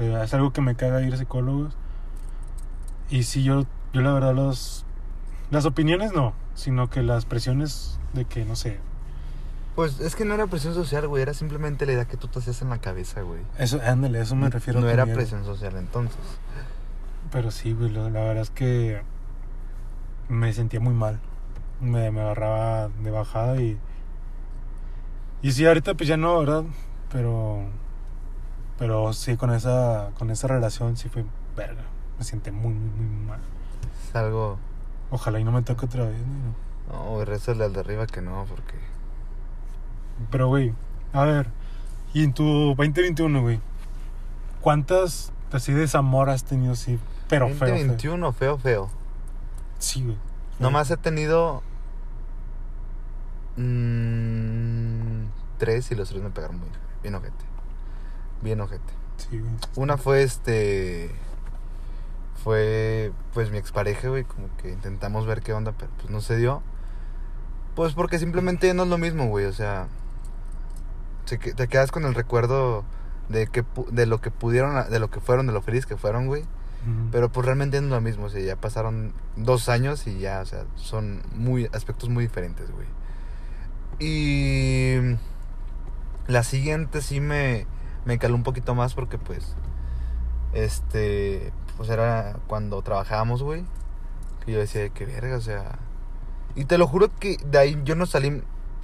Es 0.00 0.34
algo 0.34 0.52
que 0.52 0.60
me 0.60 0.74
caga 0.74 1.00
ir 1.02 1.14
a 1.14 1.16
psicólogos. 1.16 1.76
Y 3.08 3.22
sí, 3.22 3.44
yo. 3.44 3.66
Yo 3.92 4.00
la 4.00 4.12
verdad, 4.12 4.34
los. 4.34 4.83
Las 5.54 5.66
opiniones 5.66 6.12
no. 6.12 6.34
Sino 6.56 6.90
que 6.90 7.00
las 7.04 7.26
presiones 7.26 8.00
de 8.12 8.24
que, 8.24 8.44
no 8.44 8.56
sé. 8.56 8.80
Pues 9.76 10.00
es 10.00 10.16
que 10.16 10.24
no 10.24 10.34
era 10.34 10.48
presión 10.48 10.74
social, 10.74 11.06
güey, 11.06 11.22
era 11.22 11.32
simplemente 11.32 11.86
la 11.86 11.92
idea 11.92 12.04
que 12.06 12.16
tú 12.16 12.26
te 12.26 12.40
hacías 12.40 12.60
en 12.62 12.70
la 12.70 12.78
cabeza, 12.78 13.22
güey. 13.22 13.40
Eso, 13.56 13.80
ándale, 13.86 14.20
eso 14.20 14.34
me 14.34 14.50
refiero. 14.50 14.80
No 14.80 14.90
era 14.90 15.06
presión 15.06 15.44
social 15.44 15.76
entonces. 15.76 16.18
Pero 17.30 17.52
sí, 17.52 17.72
güey, 17.72 17.90
la, 17.90 18.10
la 18.10 18.20
verdad 18.20 18.42
es 18.42 18.50
que. 18.50 19.02
Me 20.28 20.52
sentía 20.52 20.80
muy 20.80 20.92
mal. 20.92 21.20
Me, 21.80 22.10
me 22.10 22.20
agarraba 22.22 22.88
de 22.88 23.10
bajada 23.12 23.60
y. 23.62 23.78
Y 25.40 25.52
sí, 25.52 25.64
ahorita 25.66 25.94
pues 25.94 26.08
ya 26.08 26.16
no, 26.16 26.36
¿verdad? 26.40 26.64
Pero. 27.12 27.60
Pero 28.76 29.12
sí, 29.12 29.36
con 29.36 29.52
esa, 29.52 30.10
con 30.18 30.32
esa 30.32 30.48
relación 30.48 30.96
sí 30.96 31.08
fue 31.08 31.24
verga. 31.56 31.84
Me 32.18 32.24
siento 32.24 32.50
muy, 32.50 32.74
muy, 32.74 33.06
muy 33.06 33.26
mal. 33.28 33.40
Es 34.08 34.16
algo. 34.16 34.58
Ojalá 35.14 35.38
y 35.38 35.44
no 35.44 35.52
me 35.52 35.62
toque 35.62 35.86
otra 35.86 36.06
vez. 36.06 36.18
¿no? 36.18 36.92
No, 36.92 37.10
güey, 37.12 37.24
rezale 37.24 37.62
al 37.64 37.72
de 37.72 37.78
arriba 37.78 38.04
que 38.08 38.20
no, 38.20 38.46
porque. 38.48 38.74
Pero, 40.28 40.48
güey, 40.48 40.74
a 41.12 41.22
ver. 41.22 41.46
Y 42.12 42.24
en 42.24 42.34
tu 42.34 42.74
2021, 42.76 43.40
güey. 43.40 43.60
¿Cuántas 44.60 45.32
así 45.52 45.72
desamor 45.72 46.30
has 46.30 46.42
tenido 46.42 46.72
así? 46.72 46.98
Pero 47.28 47.46
feo, 47.46 47.58
feo. 47.58 47.68
2021, 47.68 48.32
feo, 48.32 48.58
feo. 48.58 48.90
Sí, 49.78 50.02
güey. 50.02 50.16
Nomás 50.58 50.90
he 50.90 50.96
tenido. 50.96 51.62
mm, 53.56 55.26
tres 55.58 55.92
y 55.92 55.94
los 55.94 56.08
tres 56.08 56.20
me 56.24 56.30
pegaron 56.30 56.58
muy 56.58 56.68
bien 57.04 57.14
ojete. 57.14 57.44
Bien 58.42 58.60
ojete. 58.60 58.92
Sí, 59.18 59.38
güey. 59.38 59.52
Una 59.76 59.96
fue 59.96 60.24
este. 60.24 61.14
Fue 62.42 63.12
pues 63.32 63.50
mi 63.50 63.58
expareja, 63.58 64.08
güey. 64.08 64.24
Como 64.24 64.48
que 64.56 64.70
intentamos 64.70 65.26
ver 65.26 65.40
qué 65.42 65.52
onda, 65.52 65.72
pero 65.72 65.90
pues 65.96 66.10
no 66.10 66.20
se 66.20 66.36
dio. 66.36 66.62
Pues 67.74 67.94
porque 67.94 68.18
simplemente 68.18 68.72
no 68.74 68.84
es 68.84 68.88
lo 68.88 68.98
mismo, 68.98 69.26
güey. 69.26 69.46
O 69.46 69.52
sea. 69.52 69.88
te 71.26 71.68
quedas 71.68 71.90
con 71.90 72.04
el 72.04 72.14
recuerdo 72.14 72.84
de 73.28 73.46
que 73.46 73.64
de 73.90 74.06
lo 74.06 74.20
que 74.20 74.30
pudieron, 74.30 74.90
de 74.90 74.98
lo 74.98 75.10
que 75.10 75.20
fueron, 75.20 75.46
de 75.46 75.52
lo 75.52 75.62
feliz 75.62 75.86
que 75.86 75.96
fueron, 75.96 76.26
güey. 76.26 76.44
Pero 77.10 77.32
pues 77.32 77.46
realmente 77.46 77.80
no 77.80 77.86
es 77.86 77.92
lo 77.92 78.00
mismo, 78.02 78.26
o 78.26 78.28
sea, 78.28 78.42
ya 78.42 78.56
pasaron 78.56 79.14
dos 79.36 79.70
años 79.70 80.06
y 80.06 80.18
ya, 80.18 80.40
o 80.42 80.44
sea, 80.44 80.66
son 80.74 81.22
muy 81.34 81.66
aspectos 81.72 82.10
muy 82.10 82.24
diferentes, 82.24 82.70
güey. 82.70 82.86
Y 83.98 85.16
la 86.26 86.42
siguiente 86.42 87.00
sí 87.00 87.20
me, 87.20 87.66
me 88.04 88.18
caló 88.18 88.34
un 88.34 88.42
poquito 88.42 88.74
más 88.74 88.92
porque 88.92 89.16
pues 89.16 89.56
este 90.52 91.54
pues 91.76 91.88
era 91.90 92.36
cuando 92.46 92.82
trabajábamos, 92.82 93.42
güey, 93.42 93.64
que 94.44 94.52
yo 94.52 94.58
decía, 94.58 94.88
qué 94.90 95.04
verga, 95.06 95.36
o 95.36 95.40
sea, 95.40 95.78
y 96.54 96.66
te 96.66 96.78
lo 96.78 96.86
juro 96.86 97.10
que 97.18 97.36
de 97.44 97.58
ahí 97.58 97.80
yo 97.84 97.96
no 97.96 98.06
salí, 98.06 98.42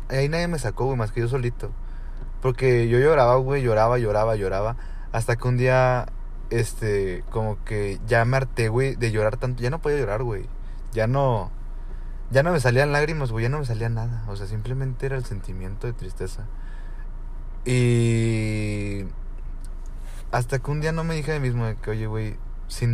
ahí 0.09 0.29
nadie 0.29 0.48
me 0.48 0.59
sacó, 0.59 0.87
güey, 0.87 0.96
más 0.96 1.12
que 1.12 1.20
yo 1.20 1.29
solito. 1.29 1.70
Porque 2.42 2.88
yo 2.88 2.98
lloraba, 2.98 3.37
güey, 3.37 3.62
lloraba, 3.62 3.98
lloraba, 3.98 4.35
lloraba, 4.37 4.76
hasta 5.12 5.37
que 5.37 5.48
un 5.48 5.57
día 5.59 6.07
este 6.50 7.24
como 7.31 7.62
que 7.64 8.00
ya 8.07 8.24
me 8.24 8.37
harté, 8.38 8.68
güey, 8.68 8.96
de 8.96 9.12
llorar 9.12 9.37
tanto, 9.37 9.62
ya 9.62 9.70
no 9.70 9.81
podía 9.81 9.98
llorar, 9.98 10.22
güey. 10.22 10.48
Ya 10.92 11.07
no 11.07 11.53
ya 12.31 12.42
no 12.42 12.53
me 12.53 12.61
salían 12.61 12.92
lágrimas, 12.92 13.33
güey, 13.33 13.44
ya 13.44 13.48
no 13.48 13.59
me 13.59 13.66
salía 13.66 13.88
nada. 13.88 14.24
O 14.29 14.37
sea, 14.37 14.46
simplemente 14.46 15.07
era 15.07 15.16
el 15.16 15.24
sentimiento 15.24 15.87
de 15.87 15.92
tristeza. 15.92 16.46
Y 17.64 19.05
hasta 20.33 20.59
que 20.61 20.70
un 20.70 20.81
día 20.81 20.92
no 20.92 21.05
me 21.05 21.14
dije 21.14 21.33
a 21.33 21.40
mí 21.40 21.48
mismo 21.48 21.66
que, 21.83 21.90
oye, 21.90 22.07
güey, 22.07 22.37
si, 22.70 22.87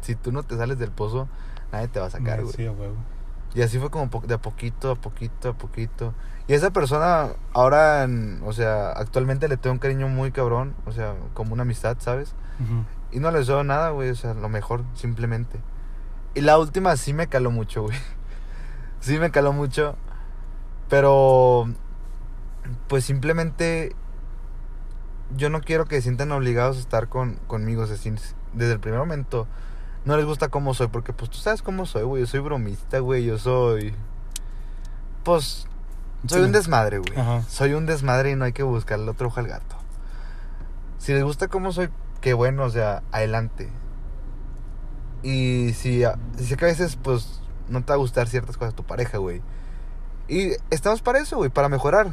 si 0.00 0.14
tú 0.16 0.32
no 0.32 0.42
te 0.42 0.56
sales 0.56 0.78
del 0.78 0.90
pozo, 0.90 1.28
nadie 1.70 1.88
te 1.88 2.00
va 2.00 2.06
a 2.06 2.10
sacar, 2.10 2.42
güey. 2.42 2.54
Sí, 2.54 2.68
huevo. 2.68 2.96
Y 3.54 3.62
así 3.62 3.78
fue 3.78 3.90
como 3.90 4.08
de 4.26 4.34
a 4.34 4.38
poquito, 4.38 4.90
a 4.90 4.94
poquito, 4.94 5.50
a 5.50 5.52
poquito. 5.54 6.14
Y 6.48 6.54
esa 6.54 6.70
persona, 6.70 7.28
ahora, 7.52 8.08
o 8.44 8.52
sea, 8.52 8.90
actualmente 8.90 9.46
le 9.48 9.56
tengo 9.56 9.74
un 9.74 9.78
cariño 9.78 10.08
muy 10.08 10.32
cabrón, 10.32 10.74
o 10.86 10.92
sea, 10.92 11.14
como 11.34 11.52
una 11.52 11.62
amistad, 11.62 11.96
¿sabes? 12.00 12.34
Y 13.10 13.20
no 13.20 13.30
le 13.30 13.40
deseo 13.40 13.62
nada, 13.62 13.90
güey, 13.90 14.10
o 14.10 14.14
sea, 14.14 14.34
lo 14.34 14.48
mejor, 14.48 14.84
simplemente. 14.94 15.60
Y 16.34 16.40
la 16.40 16.58
última 16.58 16.96
sí 16.96 17.12
me 17.12 17.26
caló 17.26 17.50
mucho, 17.50 17.82
güey. 17.82 17.98
Sí 19.00 19.18
me 19.18 19.32
caló 19.32 19.52
mucho. 19.52 19.96
Pero, 20.88 21.66
pues 22.86 23.04
simplemente, 23.04 23.96
yo 25.36 25.50
no 25.50 25.60
quiero 25.60 25.86
que 25.86 25.96
se 25.96 26.02
sientan 26.02 26.30
obligados 26.30 26.76
a 26.76 26.80
estar 26.80 27.08
con, 27.08 27.34
conmigo. 27.48 27.82
O 27.82 27.86
sea, 27.88 27.96
desde 28.54 28.74
el 28.74 28.80
primer 28.80 28.98
momento 29.00 29.46
no 30.04 30.16
les 30.16 30.26
gusta 30.26 30.48
cómo 30.48 30.74
soy, 30.74 30.88
porque 30.88 31.12
pues 31.12 31.30
tú 31.30 31.38
sabes 31.38 31.62
cómo 31.62 31.86
soy, 31.86 32.02
güey. 32.02 32.22
Yo 32.22 32.26
soy 32.26 32.40
bromista, 32.40 32.98
güey. 32.98 33.24
Yo 33.24 33.38
soy. 33.38 33.94
Pues. 35.24 35.66
Soy 36.26 36.40
Sí. 36.40 36.44
un 36.46 36.52
desmadre, 36.52 36.98
güey. 36.98 37.18
Ajá. 37.18 37.42
Soy 37.48 37.74
un 37.74 37.86
desmadre 37.86 38.30
y 38.30 38.36
no 38.36 38.44
hay 38.44 38.52
que 38.52 38.62
buscarle 38.62 39.08
otro 39.10 39.28
ojo 39.28 39.40
al 39.40 39.46
gato. 39.48 39.76
Si 40.98 41.12
les 41.12 41.22
gusta 41.24 41.48
cómo 41.48 41.72
soy, 41.72 41.88
qué 42.20 42.32
bueno, 42.32 42.64
o 42.64 42.70
sea, 42.70 43.02
adelante. 43.12 43.68
Y 45.22 45.72
si, 45.74 46.02
si 46.36 46.44
sé 46.46 46.56
que 46.56 46.64
a 46.64 46.68
veces, 46.68 46.96
pues, 46.96 47.40
no 47.68 47.80
te 47.82 47.88
va 47.88 47.94
a 47.94 47.98
gustar 47.98 48.28
ciertas 48.28 48.56
cosas 48.56 48.72
de 48.72 48.76
tu 48.76 48.84
pareja, 48.84 49.18
güey. 49.18 49.40
Y 50.28 50.52
estamos 50.70 51.02
para 51.02 51.18
eso, 51.20 51.36
güey, 51.36 51.50
para 51.50 51.68
mejorar. 51.68 52.08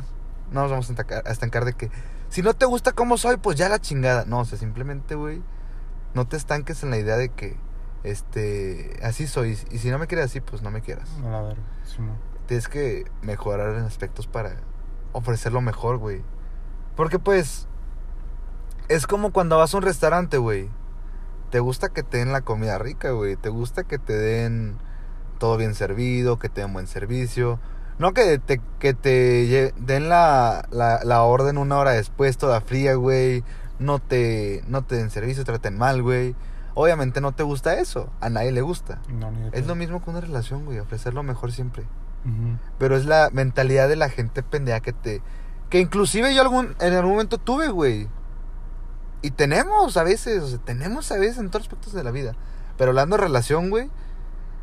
No 0.51 0.61
nos 0.61 0.71
vamos 0.71 0.89
a 0.89 0.93
estancar, 0.93 1.23
a 1.27 1.31
estancar 1.31 1.65
de 1.65 1.73
que 1.73 1.91
si 2.29 2.41
no 2.41 2.53
te 2.53 2.65
gusta 2.65 2.91
cómo 2.91 3.17
soy, 3.17 3.37
pues 3.37 3.57
ya 3.57 3.69
la 3.69 3.79
chingada. 3.79 4.25
No, 4.25 4.39
o 4.39 4.45
sea, 4.45 4.57
simplemente, 4.57 5.15
güey, 5.15 5.41
no 6.13 6.27
te 6.27 6.37
estanques 6.37 6.83
en 6.83 6.89
la 6.89 6.97
idea 6.97 7.17
de 7.17 7.29
que, 7.29 7.57
este, 8.03 8.99
así 9.03 9.27
soy. 9.27 9.57
Y 9.71 9.79
si 9.79 9.89
no 9.89 9.99
me 9.99 10.07
quieres 10.07 10.25
así, 10.25 10.41
pues 10.41 10.61
no 10.61 10.71
me 10.71 10.81
quieras. 10.81 11.09
A 11.23 11.29
la 11.29 11.41
verga. 11.41 11.63
Sí, 11.83 11.97
no. 11.99 12.15
Tienes 12.47 12.67
que 12.67 13.05
mejorar 13.21 13.75
en 13.75 13.83
aspectos 13.83 14.27
para 14.27 14.57
ofrecer 15.11 15.51
lo 15.51 15.61
mejor, 15.61 15.97
güey. 15.97 16.23
Porque, 16.95 17.19
pues, 17.19 17.67
es 18.87 19.05
como 19.05 19.31
cuando 19.31 19.57
vas 19.57 19.73
a 19.73 19.77
un 19.77 19.83
restaurante, 19.83 20.37
güey. 20.37 20.69
Te 21.51 21.59
gusta 21.59 21.89
que 21.89 22.03
te 22.03 22.17
den 22.17 22.31
la 22.31 22.41
comida 22.41 22.77
rica, 22.77 23.11
güey. 23.11 23.35
Te 23.35 23.49
gusta 23.49 23.83
que 23.83 23.97
te 23.99 24.13
den 24.13 24.77
todo 25.39 25.57
bien 25.57 25.73
servido, 25.73 26.37
que 26.37 26.49
te 26.49 26.61
den 26.61 26.73
buen 26.73 26.87
servicio. 26.87 27.59
No 27.97 28.13
que 28.13 28.39
te, 28.39 28.61
que 28.79 28.93
te 28.93 29.73
den 29.77 30.09
la, 30.09 30.67
la, 30.71 31.03
la 31.03 31.21
orden 31.23 31.57
una 31.57 31.77
hora 31.77 31.91
después, 31.91 32.37
toda 32.37 32.61
fría, 32.61 32.95
güey. 32.95 33.43
No 33.79 33.99
te, 33.99 34.63
no 34.67 34.83
te 34.83 34.95
den 34.95 35.09
servicio, 35.09 35.43
traten 35.45 35.77
mal, 35.77 36.01
güey. 36.01 36.35
Obviamente 36.75 37.21
no 37.21 37.31
te 37.31 37.43
gusta 37.43 37.79
eso. 37.79 38.09
A 38.21 38.29
nadie 38.29 38.51
le 38.51 38.61
gusta. 38.61 39.01
No, 39.09 39.31
ni 39.31 39.49
Es 39.53 39.67
lo 39.67 39.75
mismo 39.75 40.03
que 40.03 40.09
una 40.09 40.21
relación, 40.21 40.65
güey. 40.65 40.79
Ofrecer 40.79 41.13
lo 41.13 41.23
mejor 41.23 41.51
siempre. 41.51 41.85
Pero 42.77 42.97
es 42.97 43.05
la 43.05 43.29
mentalidad 43.31 43.87
de 43.89 43.95
la 43.95 44.09
gente 44.09 44.43
pendeja 44.43 44.81
que 44.81 44.93
te... 44.93 45.21
Que 45.69 45.79
inclusive 45.79 46.33
yo 46.33 46.41
algún, 46.41 46.75
en 46.79 46.93
algún 46.93 47.11
momento 47.11 47.37
tuve, 47.37 47.69
güey. 47.69 48.07
Y 49.21 49.31
tenemos 49.31 49.97
a 49.97 50.03
veces, 50.03 50.43
o 50.43 50.47
sea, 50.47 50.59
tenemos 50.59 51.11
a 51.11 51.17
veces 51.17 51.37
en 51.37 51.49
todos 51.49 51.65
aspectos 51.65 51.93
de 51.93 52.03
la 52.03 52.11
vida. 52.11 52.33
Pero 52.77 52.91
hablando 52.91 53.17
de 53.17 53.23
relación, 53.23 53.69
güey. 53.69 53.89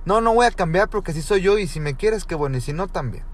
No, 0.04 0.20
no 0.20 0.34
voy 0.34 0.46
a 0.46 0.50
cambiar 0.50 0.88
porque 0.88 1.10
así 1.10 1.22
soy 1.22 1.42
yo 1.42 1.58
y 1.58 1.66
si 1.66 1.80
me 1.80 1.94
quieres, 1.94 2.24
qué 2.24 2.34
bueno. 2.34 2.56
Y 2.56 2.60
si 2.60 2.72
no, 2.72 2.88
también. 2.88 3.24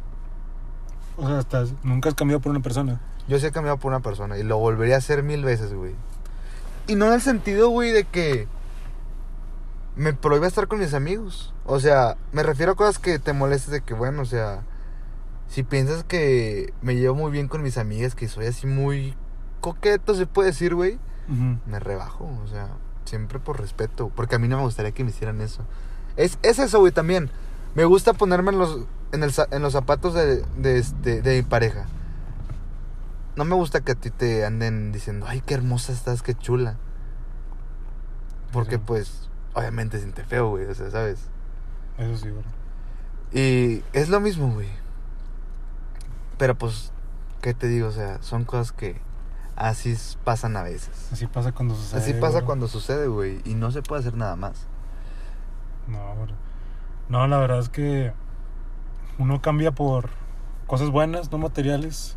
O 1.17 1.27
sea, 1.27 1.41
estás, 1.41 1.75
nunca 1.83 2.09
has 2.09 2.15
cambiado 2.15 2.41
por 2.41 2.51
una 2.51 2.61
persona. 2.61 3.01
Yo 3.29 3.39
sí 3.39 3.47
he 3.47 3.53
cambiado 3.53 3.79
por 3.79 3.91
una 3.91 4.01
persona 4.01 4.39
y 4.39 4.43
lo 4.43 4.59
volvería 4.59 4.97
a 4.97 4.99
hacer 4.99 5.23
mil 5.23 5.45
veces, 5.45 5.73
güey. 5.73 5.95
Y 6.87 6.95
no 6.97 7.07
en 7.07 7.15
el 7.15 7.21
sentido, 7.21 7.69
güey, 7.69 7.93
de 7.93 8.05
que 8.05 8.49
me 9.95 10.13
prohíba 10.13 10.47
estar 10.47 10.69
con 10.69 10.81
mis 10.81 10.95
amigos. 10.95 11.55
O 11.65 11.79
sea, 11.79 12.17
me 12.33 12.43
refiero 12.43 12.73
a 12.73 12.75
cosas 12.77 12.99
que 12.99 13.19
te 13.19 13.33
molestes 13.33 13.71
de 13.71 13.81
que, 13.83 13.95
bueno, 13.95 14.23
o 14.23 14.27
sea, 14.27 14.63
si 15.49 15.63
piensas 15.63 16.03
que 16.03 16.73
me 16.83 16.97
llevo 16.97 17.15
muy 17.15 17.31
bien 17.31 17.47
con 17.47 17.63
mis 17.63 17.79
amigas, 17.79 18.15
que 18.15 18.29
soy 18.29 18.47
así 18.47 18.67
muy 18.67 19.15
coqueto, 19.61 20.15
se 20.15 20.27
puede 20.27 20.49
decir, 20.49 20.75
güey, 20.75 20.99
me 21.67 21.79
rebajo. 21.79 22.29
O 22.45 22.49
sea, 22.49 22.69
siempre 23.05 23.39
por 23.39 23.61
respeto, 23.61 24.11
porque 24.15 24.37
a 24.37 24.39
mí 24.39 24.49
no 24.49 24.57
me 24.57 24.65
gustaría 24.65 24.93
que 24.93 25.05
me 25.05 25.11
hicieran 25.11 25.41
eso. 25.41 25.63
Es, 26.17 26.39
es 26.43 26.59
eso, 26.59 26.81
güey, 26.81 26.93
también. 26.93 27.31
Me 27.75 27.85
gusta 27.85 28.13
ponerme 28.13 28.51
en 28.51 28.59
los, 28.59 28.81
en 29.13 29.23
el, 29.23 29.33
en 29.51 29.63
los 29.63 29.73
zapatos 29.73 30.15
de, 30.15 30.43
de, 30.57 30.79
este, 30.79 31.23
de 31.23 31.37
mi 31.37 31.43
pareja. 31.43 31.87
No 33.37 33.45
me 33.45 33.55
gusta 33.55 33.81
que 33.81 33.93
a 33.93 33.95
ti 33.95 34.11
te 34.11 34.45
anden 34.45 34.93
diciendo, 34.93 35.27
ay, 35.29 35.41
qué 35.41 35.55
hermosa 35.55 35.93
estás, 35.93 36.23
qué 36.23 36.35
chula. 36.35 36.77
Porque, 38.53 38.77
Sí. 38.77 38.83
pues, 38.85 39.31
obviamente 39.55 39.99
siente 39.99 40.25
feo, 40.25 40.51
güey, 40.51 40.67
o 40.67 40.75
sea, 40.75 40.91
¿sabes? 40.91 41.29
Eso 41.99 42.17
sí, 42.17 42.31
bro. 42.31 42.43
Y 43.33 43.83
es 43.95 44.09
lo 44.11 44.21
mismo, 44.21 44.53
güey. 44.53 44.69
Pero, 46.39 46.55
pues, 46.57 46.93
¿qué 47.41 47.55
te 47.55 47.69
digo? 47.69 47.89
O 47.89 47.93
sea, 47.93 48.21
son 48.23 48.45
cosas 48.45 48.73
que 48.73 49.01
así 49.57 49.97
pasan 50.25 50.57
a 50.57 50.63
veces. 50.63 51.09
Así 51.13 51.27
pasa 51.27 51.53
cuando 51.53 51.75
sucede. 51.75 52.01
Así 52.01 52.13
pasa 52.15 52.39
bro. 52.39 52.47
cuando 52.47 52.69
sucede, 52.69 53.07
güey, 53.07 53.41
y 53.45 53.55
no 53.55 53.71
se 53.71 53.83
puede 53.83 54.01
hacer 54.01 54.17
nada 54.17 54.37
más. 54.37 54.67
No, 55.89 56.15
bro. 56.17 56.35
No, 57.09 57.27
la 57.27 57.39
verdad 57.39 57.59
es 57.61 57.69
que 57.71 58.13
uno 59.19 59.41
cambia 59.41 59.73
por 59.73 60.11
cosas 60.67 60.91
buenas, 60.91 61.31
no 61.31 61.39
materiales. 61.39 62.17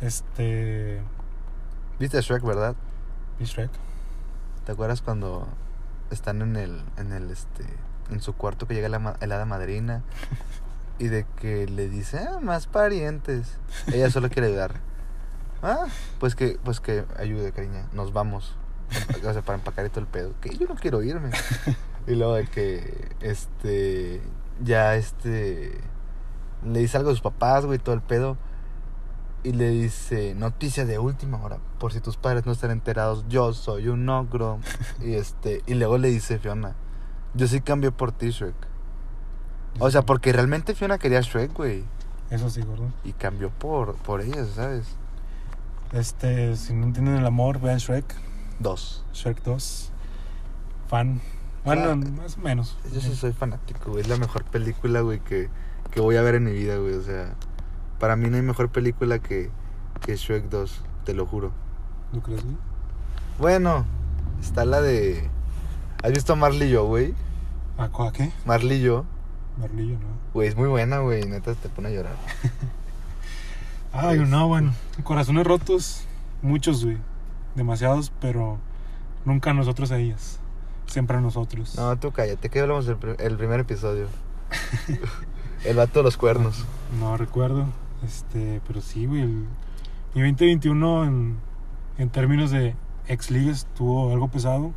Este. 0.00 1.00
¿Viste 1.98 2.20
Shrek, 2.20 2.42
verdad? 2.42 2.74
y 3.38 3.44
Shrek. 3.44 3.70
¿Te 4.64 4.72
acuerdas 4.72 5.02
cuando 5.02 5.48
están 6.10 6.42
en 6.42 6.56
el, 6.56 6.82
en 6.96 7.12
el, 7.12 7.30
este, 7.30 7.64
en 8.10 8.20
su 8.20 8.34
cuarto 8.34 8.66
que 8.66 8.74
llega 8.74 8.88
la, 8.88 9.16
el 9.20 9.32
hada 9.32 9.44
madrina 9.44 10.02
y 10.98 11.08
de 11.08 11.26
que 11.40 11.66
le 11.66 11.88
dice, 11.88 12.18
ah, 12.18 12.40
más 12.40 12.66
parientes? 12.66 13.58
Ella 13.92 14.10
solo 14.10 14.28
quiere 14.28 14.48
ayudar. 14.48 14.74
Ah, 15.64 15.86
pues 16.18 16.34
que, 16.34 16.58
pues 16.64 16.80
que 16.80 17.04
ayude, 17.16 17.52
cariña, 17.52 17.86
nos 17.92 18.12
vamos. 18.12 18.56
O 19.24 19.32
sea, 19.32 19.42
para 19.42 19.58
empacar 19.58 19.86
y 19.86 19.90
todo 19.90 20.00
el 20.00 20.08
pedo. 20.08 20.34
Que 20.40 20.58
yo 20.58 20.66
no 20.66 20.74
quiero 20.74 21.04
irme. 21.04 21.30
Y 22.08 22.16
luego 22.16 22.34
de 22.34 22.48
que, 22.48 23.14
este, 23.20 24.20
ya, 24.60 24.96
este, 24.96 25.80
le 26.64 26.80
dice 26.80 26.96
algo 26.96 27.10
a 27.10 27.12
sus 27.12 27.22
papás, 27.22 27.66
güey, 27.66 27.78
todo 27.78 27.94
el 27.94 28.02
pedo. 28.02 28.36
Y 29.44 29.52
le 29.52 29.70
dice, 29.70 30.34
noticia 30.36 30.84
de 30.84 31.00
última 31.00 31.42
hora, 31.42 31.58
por 31.80 31.92
si 31.92 32.00
tus 32.00 32.16
padres 32.16 32.46
no 32.46 32.52
están 32.52 32.70
enterados, 32.70 33.24
yo 33.28 33.52
soy 33.52 33.88
un 33.88 34.08
ogro. 34.08 34.60
y 35.00 35.14
este, 35.14 35.62
y 35.66 35.74
luego 35.74 35.98
le 35.98 36.08
dice 36.08 36.38
Fiona, 36.38 36.76
yo 37.34 37.48
sí 37.48 37.60
cambio 37.60 37.92
por 37.92 38.12
ti, 38.12 38.30
Shrek. 38.30 38.54
O 39.80 39.90
sea, 39.90 40.02
porque 40.02 40.32
realmente 40.32 40.74
Fiona 40.74 40.98
quería 40.98 41.18
a 41.18 41.22
Shrek, 41.22 41.52
güey. 41.54 41.84
Eso 42.30 42.50
sí, 42.50 42.62
gordo. 42.62 42.92
Y 43.04 43.12
cambió 43.12 43.50
por, 43.50 43.94
por 43.96 44.20
ella, 44.20 44.44
¿sabes? 44.46 44.86
Este, 45.92 46.56
si 46.56 46.72
no 46.72 46.86
entienden 46.86 47.16
el 47.16 47.26
amor, 47.26 47.60
vean 47.60 47.78
Shrek. 47.78 48.04
Dos. 48.58 49.04
Shrek 49.12 49.42
2. 49.42 49.90
Fan. 50.88 51.20
Bueno, 51.64 51.90
Ah, 51.90 51.94
más 51.96 52.36
o 52.36 52.40
menos. 52.40 52.76
Yo 52.92 53.00
sí 53.00 53.14
soy 53.14 53.32
fanático, 53.32 53.90
güey. 53.90 54.02
Es 54.02 54.08
la 54.08 54.16
mejor 54.16 54.44
película, 54.44 55.00
güey, 55.00 55.20
que, 55.20 55.48
que 55.92 56.00
voy 56.00 56.16
a 56.16 56.22
ver 56.22 56.34
en 56.34 56.44
mi 56.44 56.52
vida, 56.52 56.76
güey. 56.78 56.94
O 56.94 57.02
sea, 57.02 57.34
para 58.00 58.16
mí 58.16 58.28
no 58.28 58.36
hay 58.36 58.42
mejor 58.42 58.70
película 58.70 59.18
que, 59.20 59.50
que 60.00 60.16
Shrek 60.16 60.48
2, 60.48 60.80
te 61.04 61.14
lo 61.14 61.26
juro. 61.26 61.52
¿Tú 62.12 62.20
crees, 62.20 62.42
güey? 62.42 62.56
Bueno, 63.38 63.84
está 64.40 64.64
la 64.64 64.80
de... 64.82 65.30
¿Has 66.02 66.10
visto 66.12 66.34
Marley 66.34 66.68
y 66.68 66.72
yo, 66.72 66.84
güey? 66.86 67.14
¿A 67.78 67.88
qué? 68.12 68.32
Marley 68.44 68.78
y 68.78 68.82
yo. 68.82 69.04
Marlillo, 69.58 69.94
¿no? 69.98 70.06
Güey, 70.34 70.48
es 70.48 70.56
muy 70.56 70.68
buena, 70.68 70.98
güey. 70.98 71.24
Neta, 71.26 71.54
te 71.54 71.68
pone 71.68 71.88
a 71.88 71.90
llorar. 71.92 72.14
Ay, 73.92 74.18
no, 74.20 74.48
bueno. 74.48 74.72
Corazones 75.04 75.46
rotos, 75.46 76.04
muchos, 76.40 76.84
güey. 76.84 76.96
Demasiados, 77.54 78.12
pero 78.20 78.58
nunca 79.24 79.52
nosotros 79.52 79.92
a 79.92 79.98
ellas. 79.98 80.38
Siempre 80.86 81.16
a 81.18 81.20
nosotros. 81.20 81.74
No, 81.76 81.96
tú 81.98 82.12
cállate, 82.12 82.48
que 82.48 82.60
hablamos 82.60 82.86
del 82.86 82.96
pri- 82.96 83.16
el 83.18 83.36
primer 83.36 83.60
episodio. 83.60 84.08
el 85.64 85.76
vato 85.76 86.00
de 86.00 86.02
los 86.04 86.16
cuernos. 86.16 86.64
No 86.98 87.16
recuerdo. 87.16 87.66
Este, 88.04 88.60
pero 88.66 88.80
sí, 88.80 89.06
güey. 89.06 89.22
el- 89.22 89.46
Mi 90.14 90.20
2021 90.20 91.04
en- 91.04 91.36
en 91.96 92.10
términos 92.10 92.50
de 92.50 92.74
ex 93.08 93.30
ligas 93.30 93.58
estuvo 93.58 94.12
algo 94.12 94.28
pesado. 94.28 94.72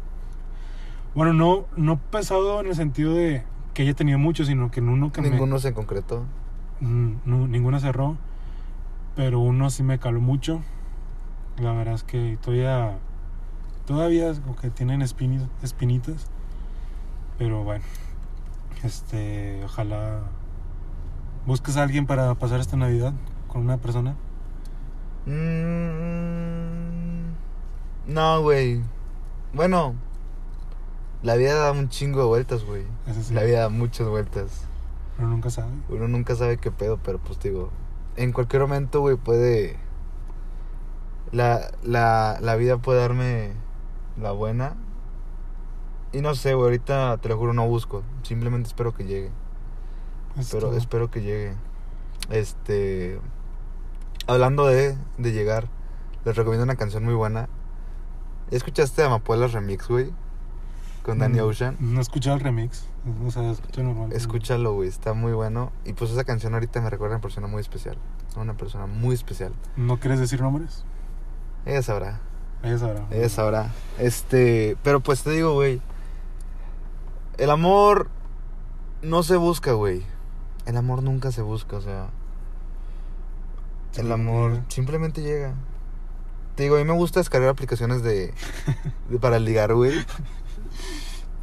Bueno, 1.13 1.33
no, 1.33 1.65
no 1.75 1.97
pesado 1.97 2.61
en 2.61 2.67
el 2.67 2.75
sentido 2.75 3.13
de 3.13 3.43
que 3.73 3.83
ella 3.83 3.93
tenía 3.93 4.17
mucho, 4.17 4.45
sino 4.45 4.71
que 4.71 4.79
en 4.79 4.87
uno 4.89 5.11
que 5.11 5.21
me- 5.21 5.29
Ninguno 5.31 5.59
se 5.59 5.73
concretó. 5.73 6.23
Mm, 6.79 7.13
no, 7.25 7.47
ninguna 7.47 7.79
cerró, 7.81 8.17
pero 9.15 9.39
uno 9.39 9.69
sí 9.69 9.83
me 9.83 9.99
caló 9.99 10.21
mucho. 10.21 10.61
La 11.57 11.71
verdad 11.73 11.95
es 11.95 12.03
que 12.03 12.37
todavía, 12.41 12.97
todavía 13.85 14.29
es 14.29 14.39
como 14.39 14.55
que 14.55 14.69
tienen 14.69 15.01
espini- 15.01 15.47
espinitas, 15.63 16.27
pero 17.37 17.63
bueno, 17.63 17.83
este, 18.83 19.61
ojalá 19.65 20.21
busques 21.45 21.77
a 21.77 21.83
alguien 21.83 22.05
para 22.05 22.33
pasar 22.35 22.59
esta 22.59 22.77
Navidad 22.77 23.13
con 23.47 23.61
una 23.61 23.77
persona. 23.77 24.15
Mm, 25.25 27.33
no, 28.13 28.41
güey. 28.41 28.81
Bueno, 29.53 29.95
la 31.23 31.35
vida 31.35 31.55
da 31.55 31.71
un 31.71 31.89
chingo 31.89 32.19
de 32.19 32.25
vueltas, 32.25 32.63
güey. 32.63 32.83
Sí, 33.21 33.33
La 33.33 33.43
vida 33.43 33.61
da 33.61 33.69
muchas 33.69 34.07
vueltas. 34.07 34.65
pero 35.15 35.27
nunca 35.29 35.49
sabe. 35.49 35.71
Uno 35.89 36.07
nunca 36.07 36.35
sabe 36.35 36.57
qué 36.57 36.71
pedo, 36.71 36.97
pero 37.03 37.19
pues 37.19 37.39
digo, 37.39 37.69
en 38.15 38.31
cualquier 38.31 38.61
momento, 38.63 39.01
güey, 39.01 39.15
puede... 39.15 39.77
La, 41.31 41.71
la, 41.83 42.37
la 42.41 42.55
vida 42.55 42.77
puede 42.77 43.01
darme 43.01 43.51
la 44.17 44.31
buena. 44.31 44.75
Y 46.13 46.21
no 46.21 46.33
sé, 46.35 46.53
güey, 46.53 46.65
ahorita 46.65 47.17
te 47.17 47.29
lo 47.29 47.37
juro, 47.37 47.53
no 47.53 47.67
busco. 47.67 48.03
Simplemente 48.23 48.67
espero 48.67 48.93
que 48.93 49.03
llegue. 49.05 49.31
Pero 50.35 50.67
Esto- 50.67 50.77
espero 50.77 51.09
que 51.11 51.21
llegue. 51.21 51.53
Este. 52.29 53.19
Hablando 54.27 54.65
de, 54.65 54.97
de 55.17 55.31
llegar, 55.31 55.67
les 56.25 56.35
recomiendo 56.35 56.63
una 56.63 56.75
canción 56.75 57.03
muy 57.05 57.13
buena. 57.13 57.47
¿Ya 58.49 58.57
escuchaste 58.57 59.03
Amapolas 59.03 59.53
Remix, 59.53 59.87
güey? 59.87 60.11
Con 61.03 61.19
Danny 61.19 61.39
Mm, 61.39 61.43
Ocean. 61.43 61.77
No 61.79 61.99
he 61.99 62.01
escuchado 62.01 62.35
el 62.35 62.41
remix, 62.41 62.87
o 63.27 63.29
sea, 63.29 63.51
escucho 63.51 63.83
normal. 63.83 64.11
Escúchalo, 64.11 64.73
güey, 64.73 64.89
está 64.89 65.13
muy 65.13 65.33
bueno. 65.33 65.71
Y 65.85 65.93
pues 65.93 66.09
esa 66.09 66.23
canción 66.23 66.55
ahorita 66.55 66.81
me 66.81 66.89
recuerda 66.89 67.13
a 67.13 67.17
una 67.17 67.21
persona 67.21 67.45
muy 67.45 67.61
especial. 67.61 67.97
A 68.35 68.39
Una 68.39 68.55
persona 68.57 68.87
muy 68.87 69.13
especial. 69.13 69.53
¿No 69.75 69.99
quieres 69.99 70.19
decir 70.19 70.41
nombres? 70.41 70.83
Ella 71.67 71.83
sabrá, 71.83 72.21
Ella 72.63 72.79
sabrá. 72.79 73.05
ella 73.11 73.29
sabrá. 73.29 73.71
Este, 73.99 74.77
pero 74.83 74.99
pues 74.99 75.21
te 75.21 75.29
digo, 75.29 75.53
güey. 75.53 75.79
El 77.37 77.51
amor 77.51 78.09
no 79.03 79.21
se 79.21 79.35
busca, 79.35 79.73
güey. 79.73 80.03
El 80.65 80.77
amor 80.77 81.03
nunca 81.03 81.31
se 81.31 81.41
busca, 81.41 81.77
o 81.77 81.81
sea. 81.81 82.09
El 83.97 84.11
amor 84.11 84.51
llega. 84.51 84.65
simplemente 84.69 85.21
llega. 85.21 85.53
Te 86.55 86.63
digo, 86.63 86.75
a 86.75 86.79
mí 86.79 86.85
me 86.85 86.93
gusta 86.93 87.19
descargar 87.19 87.49
aplicaciones 87.49 88.01
de, 88.03 88.33
de- 89.09 89.19
para 89.19 89.39
ligar, 89.39 89.73
güey. 89.73 89.93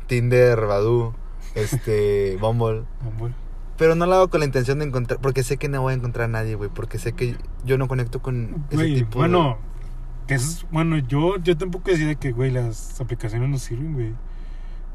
Tinder, 0.07 0.61
Badoo, 0.67 1.15
este, 1.55 2.37
Bumble. 2.41 2.85
Bumble. 3.03 3.35
Pero 3.79 3.95
no 3.95 4.07
lo 4.07 4.15
hago 4.15 4.29
con 4.31 4.41
la 4.41 4.47
intención 4.47 4.79
de 4.79 4.85
encontrar, 4.85 5.19
porque 5.21 5.43
sé 5.43 5.57
que 5.57 5.69
no 5.69 5.81
voy 5.83 5.93
a 5.93 5.97
encontrar 5.97 6.27
a 6.27 6.29
nadie, 6.29 6.55
güey, 6.55 6.71
porque 6.73 6.99
sé 6.99 7.13
que 7.15 7.37
yo 7.65 7.79
no 7.79 7.89
conecto 7.89 8.21
con 8.21 8.65
ese 8.69 8.77
Güey, 8.77 8.95
tipo 8.97 9.19
bueno, 9.19 9.59
que 10.27 10.35
es, 10.35 10.67
bueno, 10.71 10.99
yo, 10.99 11.37
yo 11.39 11.57
tampoco 11.57 11.91
decía 11.91 12.15
que, 12.17 12.33
güey, 12.33 12.51
las 12.51 13.01
aplicaciones 13.01 13.49
no 13.49 13.59
sirven, 13.59 13.95
güey. 13.95 14.13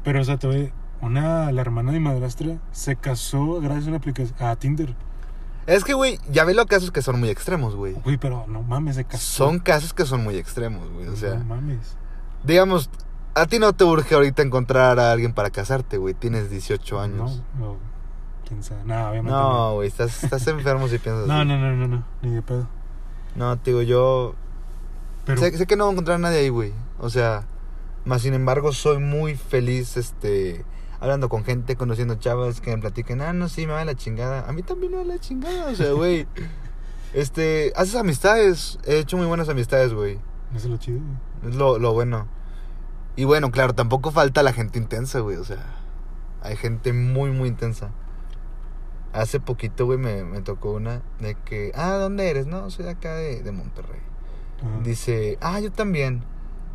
Pero, 0.04 0.20
o 0.20 0.24
sea, 0.24 0.38
te 0.38 0.46
voy- 0.46 0.72
una, 1.00 1.52
la 1.52 1.60
hermana 1.60 1.92
de 1.92 2.00
mi 2.00 2.04
madrastra 2.04 2.58
se 2.72 2.96
casó 2.96 3.60
gracias 3.60 3.86
a 3.86 3.88
una 3.88 3.96
aplicación, 3.98 4.36
a 4.40 4.56
Tinder. 4.56 4.88
de... 4.88 5.74
Es 5.74 5.84
que, 5.84 5.94
güey, 5.94 6.18
ya 6.30 6.44
ve 6.44 6.54
los 6.54 6.66
casos 6.66 6.90
que 6.90 7.02
son 7.02 7.20
muy 7.20 7.28
extremos, 7.28 7.74
güey. 7.76 7.92
Güey, 7.92 8.16
pero 8.16 8.46
no 8.48 8.62
mames, 8.62 8.96
se 8.96 9.04
casó. 9.04 9.44
Son 9.44 9.58
casos 9.58 9.92
que 9.92 10.06
son 10.06 10.24
muy 10.24 10.36
extremos, 10.36 10.90
güey, 10.92 11.08
o 11.08 11.16
sea... 11.16 11.34
No 11.34 11.44
mames. 11.44 11.96
Digamos, 12.42 12.88
a 13.34 13.46
ti 13.46 13.58
no 13.58 13.72
te 13.72 13.84
urge 13.84 14.14
ahorita 14.14 14.42
encontrar 14.42 14.98
a 14.98 15.12
alguien 15.12 15.32
para 15.32 15.50
casarte, 15.50 15.98
güey, 15.98 16.14
tienes 16.14 16.50
18 16.50 17.00
años. 17.00 17.42
No, 17.58 17.66
no, 17.66 17.76
quién 18.46 18.62
sabe. 18.62 18.82
No, 18.84 19.10
obviamente 19.10 19.30
No, 19.30 19.74
güey, 19.74 19.88
estás, 19.88 20.24
estás 20.24 20.46
enfermo 20.46 20.88
si 20.88 20.98
piensas 20.98 21.26
no. 21.26 21.34
así. 21.34 21.44
No, 21.46 21.56
no, 21.58 21.70
no, 21.70 21.76
no, 21.76 21.88
no, 21.88 22.04
ni 22.22 22.30
de 22.30 22.42
pedo. 22.42 22.66
No, 23.36 23.56
te 23.58 23.70
digo, 23.70 23.82
yo 23.82 24.34
Pero, 25.26 25.40
sé, 25.40 25.56
sé 25.56 25.66
que 25.66 25.76
no 25.76 25.84
voy 25.84 25.90
a 25.90 25.92
encontrar 25.92 26.16
a 26.16 26.18
nadie 26.18 26.38
ahí, 26.38 26.48
güey. 26.48 26.72
O 26.98 27.10
sea, 27.10 27.44
más 28.04 28.22
sin 28.22 28.34
embargo, 28.34 28.72
soy 28.72 28.98
muy 28.98 29.36
feliz, 29.36 29.96
este, 29.96 30.64
hablando 31.00 31.28
con 31.28 31.44
gente, 31.44 31.76
conociendo 31.76 32.16
chavas 32.16 32.60
que 32.60 32.70
me 32.70 32.78
platiquen, 32.78 33.20
ah, 33.20 33.32
no, 33.32 33.48
sí, 33.48 33.66
me 33.66 33.72
va 33.72 33.84
la 33.84 33.94
chingada. 33.94 34.48
A 34.48 34.52
mí 34.52 34.62
también 34.62 34.92
me 34.92 34.98
va 34.98 35.04
la 35.04 35.18
chingada, 35.18 35.70
o 35.70 35.74
sea, 35.74 35.92
güey. 35.92 36.26
Este, 37.14 37.72
haces 37.74 37.94
amistades. 37.94 38.78
He 38.84 38.98
hecho 38.98 39.16
muy 39.16 39.24
buenas 39.24 39.48
amistades, 39.48 39.94
güey. 39.94 40.18
eso 40.54 40.66
es 40.66 40.66
lo 40.66 40.76
chido, 40.76 41.00
güey. 41.00 41.50
Es 41.50 41.56
lo, 41.56 41.78
lo 41.78 41.94
bueno. 41.94 42.28
Y 43.16 43.24
bueno, 43.24 43.50
claro, 43.50 43.74
tampoco 43.74 44.10
falta 44.10 44.42
la 44.42 44.52
gente 44.52 44.78
intensa, 44.78 45.20
güey. 45.20 45.38
O 45.38 45.44
sea, 45.44 45.64
hay 46.42 46.56
gente 46.56 46.92
muy, 46.92 47.30
muy 47.30 47.48
intensa. 47.48 47.92
Hace 49.14 49.40
poquito, 49.40 49.86
güey, 49.86 49.98
me, 49.98 50.22
me 50.22 50.42
tocó 50.42 50.72
una 50.72 51.02
de 51.18 51.34
que, 51.34 51.72
ah, 51.74 51.92
¿dónde 51.94 52.28
eres? 52.28 52.46
No, 52.46 52.68
soy 52.70 52.84
de 52.84 52.90
acá 52.90 53.14
de, 53.14 53.42
de 53.42 53.52
Monterrey. 53.52 54.02
Ajá. 54.60 54.80
Dice, 54.84 55.38
ah, 55.40 55.58
yo 55.60 55.72
también. 55.72 56.24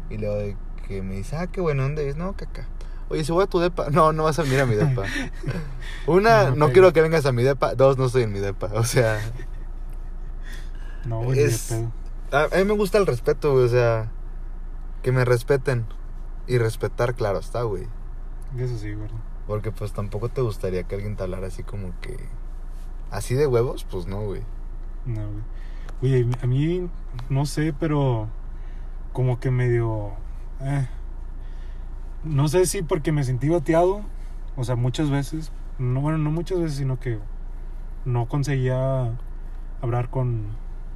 Y 0.09 0.17
luego 0.17 0.35
de 0.35 0.57
que 0.87 1.01
me 1.03 1.15
dice, 1.15 1.35
ah, 1.37 1.47
qué 1.47 1.61
bueno, 1.61 1.83
¿dónde 1.83 2.09
es? 2.09 2.15
No, 2.15 2.35
que 2.35 2.45
acá. 2.45 2.67
Oye, 3.09 3.23
si 3.23 3.31
voy 3.31 3.43
a 3.43 3.47
tu 3.47 3.59
depa. 3.59 3.89
No, 3.91 4.11
no 4.13 4.23
vas 4.23 4.39
a 4.39 4.43
venir 4.43 4.59
a 4.61 4.65
mi 4.65 4.75
depa. 4.75 5.03
Una, 6.07 6.49
No, 6.51 6.55
no 6.55 6.71
quiero 6.71 6.91
que 6.93 7.01
vengas 7.01 7.25
a 7.25 7.31
mi 7.31 7.43
depa. 7.43 7.75
Dos, 7.75 7.97
no 7.97 8.05
estoy 8.05 8.23
en 8.23 8.31
mi 8.33 8.39
depa. 8.39 8.67
O 8.73 8.83
sea, 8.83 9.19
No, 11.05 11.21
güey, 11.21 11.39
es- 11.39 11.71
a 12.31 12.47
mí 12.57 12.63
me 12.65 12.73
gusta 12.73 12.97
el 12.97 13.05
respeto, 13.05 13.53
güey. 13.53 13.65
O 13.65 13.69
sea, 13.69 14.09
que 15.01 15.11
me 15.11 15.25
respeten. 15.25 15.85
Y 16.47 16.57
respetar, 16.57 17.15
claro 17.15 17.39
está, 17.39 17.63
güey. 17.63 17.87
Eso 18.57 18.77
sí, 18.77 18.93
güey. 18.93 19.09
Porque 19.47 19.71
pues 19.71 19.93
tampoco 19.93 20.29
te 20.29 20.41
gustaría 20.41 20.83
que 20.83 20.95
alguien 20.95 21.15
te 21.15 21.23
hablara 21.23 21.47
así 21.47 21.63
como 21.63 21.93
que... 22.01 22.17
Así 23.11 23.35
de 23.35 23.45
huevos, 23.47 23.85
pues 23.89 24.07
no, 24.07 24.21
güey. 24.21 24.41
No, 25.05 25.21
güey. 25.21 25.43
Oye, 26.23 26.27
a 26.41 26.47
mí, 26.47 26.89
no 27.29 27.45
sé, 27.45 27.73
pero 27.79 28.27
como 29.13 29.39
que 29.39 29.51
medio... 29.51 30.11
eh, 30.61 30.87
no 32.23 32.47
sé 32.47 32.65
si 32.65 32.81
porque 32.81 33.11
me 33.11 33.23
sentí 33.23 33.49
bateado, 33.49 34.01
o 34.55 34.63
sea, 34.63 34.75
muchas 34.75 35.09
veces. 35.09 35.51
No, 35.79 36.01
bueno, 36.01 36.17
no 36.17 36.31
muchas 36.31 36.59
veces, 36.59 36.77
sino 36.77 36.99
que 36.99 37.19
no 38.05 38.27
conseguía 38.27 39.11
hablar 39.81 40.09
con, 40.09 40.43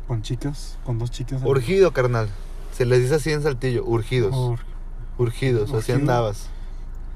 con 0.08 0.22
chicas, 0.22 0.78
con 0.86 1.00
dos 1.00 1.12
chicas. 1.12 1.42
Urgido, 1.44 1.92
carnal. 1.92 2.30
Se 2.72 2.86
les 2.86 3.02
dice 3.02 3.16
así 3.16 3.32
en 3.32 3.42
Saltillo, 3.42 3.84
urgidos. 3.86 4.36
Ur- 4.36 4.60
Urgidos, 5.18 5.74
así 5.74 5.92
andabas. 5.92 6.48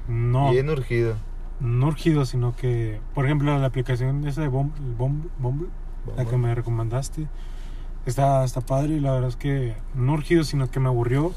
no, 0.08 0.50
Bien 0.50 0.68
urgido. 0.70 1.14
no 1.60 1.86
urgido, 1.86 2.26
sino 2.26 2.56
que, 2.56 3.00
por 3.14 3.24
ejemplo, 3.26 3.56
la 3.56 3.66
aplicación 3.66 4.26
esa 4.26 4.40
de 4.40 4.48
Bumble, 4.48 4.82
Bumble, 4.98 5.30
Bumble, 5.38 5.68
la 6.16 6.24
que 6.24 6.36
me 6.36 6.52
recomendaste, 6.52 7.28
está, 8.06 8.42
está 8.42 8.60
padre 8.60 8.94
y 8.94 9.00
la 9.00 9.12
verdad 9.12 9.28
es 9.28 9.36
que 9.36 9.76
no 9.94 10.14
urgido, 10.14 10.42
sino 10.42 10.68
que 10.68 10.80
me 10.80 10.88
aburrió 10.88 11.30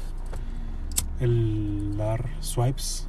el 1.20 1.96
dar 1.96 2.24
swipes 2.40 3.08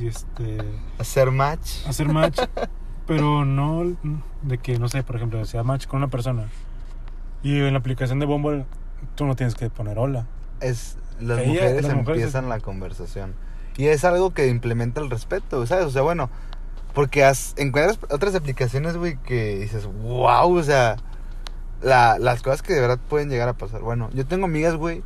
y 0.00 0.06
este 0.08 0.58
Hacer 0.98 1.30
match. 1.30 1.86
hacer 1.86 2.08
match, 2.08 2.38
pero 3.06 3.44
no 3.44 3.84
de 4.42 4.58
que, 4.58 4.78
no 4.78 4.88
sé, 4.88 5.02
por 5.02 5.16
ejemplo, 5.16 5.44
sea 5.44 5.62
match 5.62 5.86
con 5.86 5.98
una 5.98 6.08
persona 6.08 6.48
y 7.42 7.58
en 7.60 7.72
la 7.72 7.78
aplicación 7.78 8.18
de 8.18 8.26
Bumble 8.26 8.64
tú 9.14 9.24
no 9.24 9.36
tienes 9.36 9.54
que 9.54 9.70
poner 9.70 9.98
hola. 9.98 10.26
Es, 10.60 10.96
las 11.20 11.38
Ella- 11.38 11.48
mujeres 11.48 11.82
las 11.84 11.94
mujeres- 11.94 12.22
empiezan 12.22 12.48
la 12.48 12.60
conversación. 12.60 13.34
Y 13.76 13.86
es 13.86 14.04
algo 14.04 14.32
que 14.32 14.48
implementa 14.48 15.00
el 15.02 15.10
respeto, 15.10 15.64
¿sabes? 15.66 15.84
O 15.84 15.90
sea, 15.90 16.00
bueno, 16.02 16.30
porque 16.94 17.24
has, 17.24 17.52
encuentras 17.58 17.98
otras 18.10 18.34
aplicaciones, 18.34 18.96
güey, 18.96 19.16
que 19.18 19.58
dices, 19.58 19.86
wow, 19.86 20.50
o 20.56 20.62
sea, 20.62 20.96
la- 21.82 22.18
las 22.18 22.42
cosas 22.42 22.62
que 22.62 22.72
de 22.72 22.80
verdad 22.80 22.98
pueden 23.08 23.28
llegar 23.28 23.48
a 23.48 23.52
pasar. 23.52 23.82
Bueno, 23.82 24.08
yo 24.14 24.26
tengo 24.26 24.46
amigas, 24.46 24.74
güey, 24.76 25.02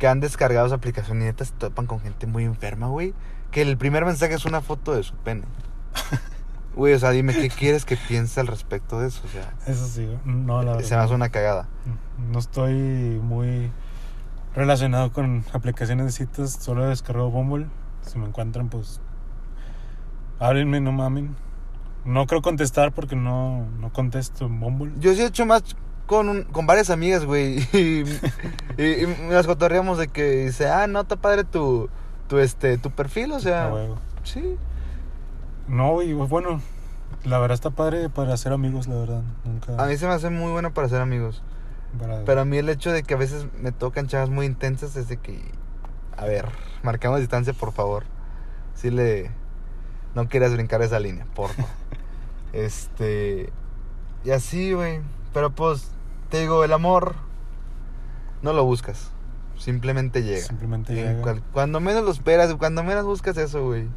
que 0.00 0.08
han 0.08 0.18
descargado 0.18 0.66
esa 0.66 0.74
aplicación 0.74 1.20
y 1.20 1.26
neta 1.26 1.44
se 1.44 1.52
topan 1.52 1.86
con 1.86 2.00
gente 2.00 2.26
muy 2.26 2.42
enferma, 2.44 2.88
güey, 2.88 3.14
que 3.52 3.62
el 3.62 3.76
primer 3.76 4.04
mensaje 4.04 4.34
es 4.34 4.46
una 4.46 4.62
foto 4.62 4.92
de 4.94 5.04
su 5.04 5.14
pene. 5.14 5.44
Güey, 6.76 6.94
o 6.94 6.98
sea, 7.00 7.10
dime, 7.10 7.34
¿qué 7.34 7.48
quieres 7.48 7.84
que 7.84 7.96
piense 7.96 8.38
al 8.38 8.46
respecto 8.46 9.00
de 9.00 9.08
eso? 9.08 9.20
O 9.24 9.28
sea, 9.28 9.52
Eso 9.66 9.88
sí, 9.88 10.08
no, 10.24 10.62
la 10.62 10.70
verdad. 10.76 10.88
se 10.88 10.94
me 10.94 11.02
hace 11.02 11.14
una 11.14 11.28
cagada. 11.28 11.66
No 12.30 12.38
estoy 12.38 12.72
muy 12.72 13.72
relacionado 14.54 15.12
con 15.12 15.44
aplicaciones 15.52 16.06
de 16.06 16.12
citas, 16.12 16.52
solo 16.52 16.84
he 16.84 16.88
descargado 16.88 17.28
Bumble. 17.28 17.66
Si 18.02 18.18
me 18.20 18.26
encuentran, 18.26 18.68
pues 18.68 19.00
háblenme, 20.38 20.80
no 20.80 20.92
mamen. 20.92 21.34
No 22.04 22.28
creo 22.28 22.40
contestar 22.40 22.92
porque 22.92 23.16
no, 23.16 23.66
no 23.80 23.92
contesto 23.92 24.46
en 24.46 24.60
Bumble. 24.60 24.92
Yo 25.00 25.12
sí 25.12 25.22
he 25.22 25.26
hecho 25.26 25.46
más 25.46 25.64
con, 26.10 26.28
un- 26.28 26.42
con 26.42 26.66
varias 26.66 26.90
amigas, 26.90 27.24
güey. 27.24 27.60
Y, 27.72 28.82
y, 28.82 29.04
y 29.04 29.16
nos 29.28 29.46
cotorreamos 29.46 29.96
de 29.96 30.08
que 30.08 30.46
dice, 30.46 30.68
ah, 30.68 30.88
no, 30.88 31.02
está 31.02 31.14
padre 31.14 31.44
tu, 31.44 31.88
tu, 32.26 32.38
este, 32.38 32.78
tu 32.78 32.90
perfil, 32.90 33.30
o 33.30 33.38
sea. 33.38 33.70
Huevo. 33.72 33.96
sí. 34.24 34.56
No, 35.68 36.02
y 36.02 36.12
bueno, 36.12 36.60
la 37.22 37.38
verdad 37.38 37.54
está 37.54 37.70
padre 37.70 38.08
para 38.08 38.34
hacer 38.34 38.52
amigos, 38.52 38.88
la 38.88 38.96
verdad. 38.96 39.22
Nunca. 39.44 39.80
A 39.80 39.86
mí 39.86 39.96
se 39.96 40.08
me 40.08 40.12
hace 40.12 40.30
muy 40.30 40.50
bueno 40.50 40.74
para 40.74 40.88
ser 40.88 41.00
amigos. 41.00 41.44
Para... 41.96 42.24
Pero 42.24 42.40
a 42.40 42.44
mí 42.44 42.56
el 42.56 42.68
hecho 42.68 42.90
de 42.90 43.04
que 43.04 43.14
a 43.14 43.16
veces 43.16 43.46
me 43.60 43.70
tocan 43.70 44.08
chavas 44.08 44.30
muy 44.30 44.46
intensas 44.46 44.96
es 44.96 45.06
de 45.06 45.16
que, 45.18 45.40
a 46.16 46.24
ver, 46.24 46.46
marcamos 46.82 47.20
distancia, 47.20 47.52
por 47.52 47.70
favor. 47.72 48.02
Si 48.74 48.90
le... 48.90 49.30
No 50.16 50.28
quieras 50.28 50.52
brincar 50.54 50.82
esa 50.82 50.98
línea, 50.98 51.24
por 51.36 51.50
favor. 51.50 51.70
este... 52.52 53.52
Y 54.24 54.32
así, 54.32 54.72
güey. 54.72 55.00
Pero 55.32 55.50
pues, 55.50 55.92
te 56.30 56.40
digo, 56.40 56.64
el 56.64 56.72
amor 56.72 57.14
no 58.42 58.52
lo 58.52 58.64
buscas. 58.64 59.10
Simplemente 59.58 60.22
llega. 60.22 60.40
Simplemente 60.46 60.92
En 60.98 61.06
llega. 61.08 61.22
cual- 61.22 61.42
cuando 61.52 61.80
menos 61.80 62.02
lo 62.04 62.10
esperas, 62.10 62.54
cuando 62.54 62.82
menos 62.82 63.04
buscas 63.04 63.36
eso, 63.36 63.64
güey. 63.66 63.88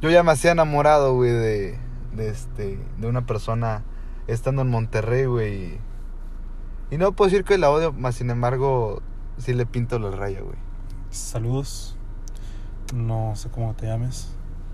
Yo 0.00 0.10
ya 0.10 0.22
me 0.22 0.32
hacía 0.32 0.52
enamorado, 0.52 1.14
güey, 1.14 1.30
de, 1.30 1.78
de 2.16 2.28
este, 2.28 2.78
de 2.98 3.06
una 3.06 3.26
persona 3.26 3.82
estando 4.26 4.62
en 4.62 4.70
Monterrey, 4.70 5.26
güey. 5.26 5.78
Y 6.90 6.96
no 6.98 7.12
puedo 7.12 7.30
decir 7.30 7.44
que 7.44 7.58
la 7.58 7.70
odio, 7.70 7.92
más 7.92 8.14
sin 8.16 8.30
embargo, 8.30 9.02
sí 9.38 9.52
le 9.54 9.66
pinto 9.66 9.98
la 9.98 10.10
raya, 10.10 10.40
güey. 10.40 10.56
Saludos. 11.10 11.96
No 12.94 13.34
sé 13.36 13.48
cómo 13.50 13.74
te 13.74 13.86
llames. 13.86 14.28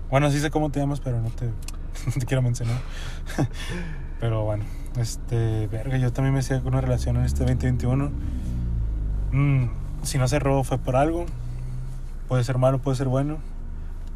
Bueno, 0.09 0.31
sí 0.31 0.39
sé 0.39 0.49
cómo 0.49 0.71
te 0.71 0.79
llamas, 0.79 0.99
pero 1.01 1.21
no 1.21 1.29
te, 1.29 1.45
no 2.05 2.11
te 2.19 2.25
quiero 2.25 2.41
mencionar. 2.41 2.77
pero 4.19 4.43
bueno, 4.43 4.65
este, 4.97 5.67
verga, 5.67 5.97
yo 5.97 6.11
también 6.11 6.33
me 6.33 6.39
hacía 6.39 6.59
con 6.61 6.73
una 6.73 6.81
relación 6.81 7.17
en 7.17 7.23
este 7.25 7.39
2021. 7.43 8.11
Mm, 9.31 9.65
si 10.03 10.17
no 10.17 10.27
cerró 10.27 10.63
fue 10.63 10.77
por 10.77 10.95
algo. 10.95 11.25
Puede 12.27 12.43
ser 12.43 12.57
malo, 12.57 12.79
puede 12.79 12.97
ser 12.97 13.07
bueno. 13.07 13.37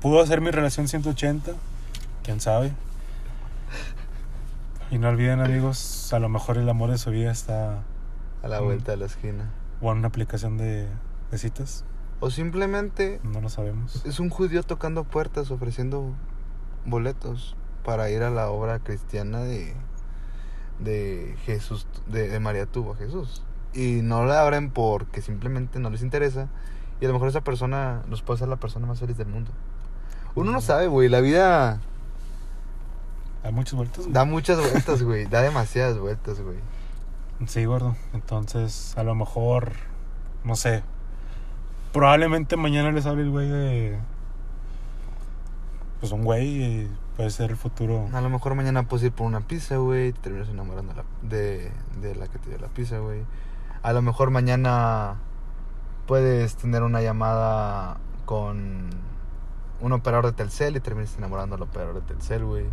Pudo 0.01 0.21
hacer 0.21 0.41
mi 0.41 0.51
relación 0.51 0.87
180, 0.87 1.51
quién 2.23 2.39
sabe. 2.41 2.73
Y 4.91 4.97
no 4.97 5.09
olviden, 5.09 5.39
amigos, 5.39 6.13
a 6.13 6.19
lo 6.19 6.29
mejor 6.29 6.57
el 6.57 6.69
amor 6.69 6.91
de 6.91 6.97
su 6.97 7.09
vida 7.09 7.31
está 7.31 7.79
A 8.43 8.47
la 8.47 8.61
Mm. 8.61 8.65
vuelta 8.65 8.91
de 8.91 8.97
la 8.97 9.05
esquina. 9.05 9.49
o 9.81 9.91
en 9.91 9.97
una 9.99 10.07
aplicación 10.07 10.57
de, 10.57 10.87
de 11.31 11.37
citas. 11.37 11.83
O 12.19 12.29
simplemente 12.29 13.19
No 13.23 13.41
lo 13.41 13.49
sabemos. 13.49 14.05
es 14.05 14.19
un 14.19 14.29
judío 14.29 14.63
tocando 14.63 15.03
puertas, 15.03 15.51
ofreciendo 15.51 16.11
boletos 16.85 17.55
para 17.83 18.09
ir 18.09 18.23
a 18.23 18.29
la 18.29 18.49
obra 18.49 18.79
cristiana 18.79 19.39
de, 19.39 19.73
de 20.79 21.35
Jesús, 21.45 21.87
de, 22.07 22.29
de 22.29 22.39
María 22.39 22.65
tuvo 22.65 22.93
a 22.93 22.95
Jesús. 22.95 23.43
Y 23.73 24.01
no 24.03 24.25
la 24.25 24.41
abren 24.41 24.69
porque 24.69 25.21
simplemente 25.21 25.79
no 25.79 25.89
les 25.89 26.01
interesa. 26.03 26.47
Y 27.01 27.05
a 27.05 27.07
lo 27.07 27.13
mejor 27.13 27.29
esa 27.29 27.41
persona 27.41 28.03
nos 28.07 28.21
puede 28.21 28.39
ser 28.39 28.47
la 28.47 28.57
persona 28.57 28.85
más 28.87 28.99
feliz 28.99 29.17
del 29.17 29.27
mundo. 29.27 29.51
Uno 30.35 30.51
no 30.51 30.61
sabe, 30.61 30.87
güey. 30.87 31.09
La 31.09 31.21
vida 31.21 31.79
Hay 33.43 33.51
muchas 33.51 33.73
vueltas. 33.73 33.99
güey. 34.05 34.13
da 34.13 34.25
muchas 34.25 34.57
vueltas, 34.59 35.03
güey. 35.03 35.25
Da 35.25 35.41
demasiadas 35.41 35.97
vueltas, 35.97 36.39
güey. 36.41 36.57
Sí, 37.47 37.65
gordo. 37.65 37.95
Entonces, 38.13 38.93
a 38.97 39.03
lo 39.03 39.15
mejor, 39.15 39.73
no 40.43 40.55
sé. 40.55 40.83
Probablemente 41.91 42.55
mañana 42.57 42.91
les 42.91 43.05
hable 43.05 43.23
el 43.23 43.31
güey 43.31 43.49
de. 43.49 43.99
Pues 45.99 46.11
un 46.11 46.23
güey 46.23 46.87
puede 47.15 47.29
ser 47.29 47.51
el 47.51 47.57
futuro. 47.57 48.07
A 48.13 48.21
lo 48.21 48.29
mejor 48.29 48.55
mañana 48.55 48.83
puedes 48.83 49.05
ir 49.05 49.11
por 49.11 49.27
una 49.27 49.41
pizza, 49.41 49.77
güey. 49.77 50.13
Te 50.13 50.19
terminas 50.21 50.49
enamorando 50.49 50.93
la- 50.93 51.03
de, 51.21 51.71
de 52.01 52.15
la 52.15 52.27
que 52.27 52.39
te 52.39 52.49
dio 52.49 52.57
la 52.59 52.67
pizza, 52.67 52.99
güey. 52.99 53.21
A 53.81 53.93
lo 53.93 54.01
mejor 54.01 54.29
mañana 54.31 55.15
puedes 56.07 56.55
tener 56.55 56.83
una 56.83 57.01
llamada 57.01 57.97
con 58.25 58.89
un 59.81 59.91
operador 59.91 60.25
de 60.27 60.31
Telcel 60.33 60.75
y 60.75 60.79
terminas 60.79 61.15
enamorando 61.17 61.55
al 61.55 61.61
operador 61.61 61.95
de 61.95 62.01
Telcel, 62.01 62.45
güey. 62.45 62.65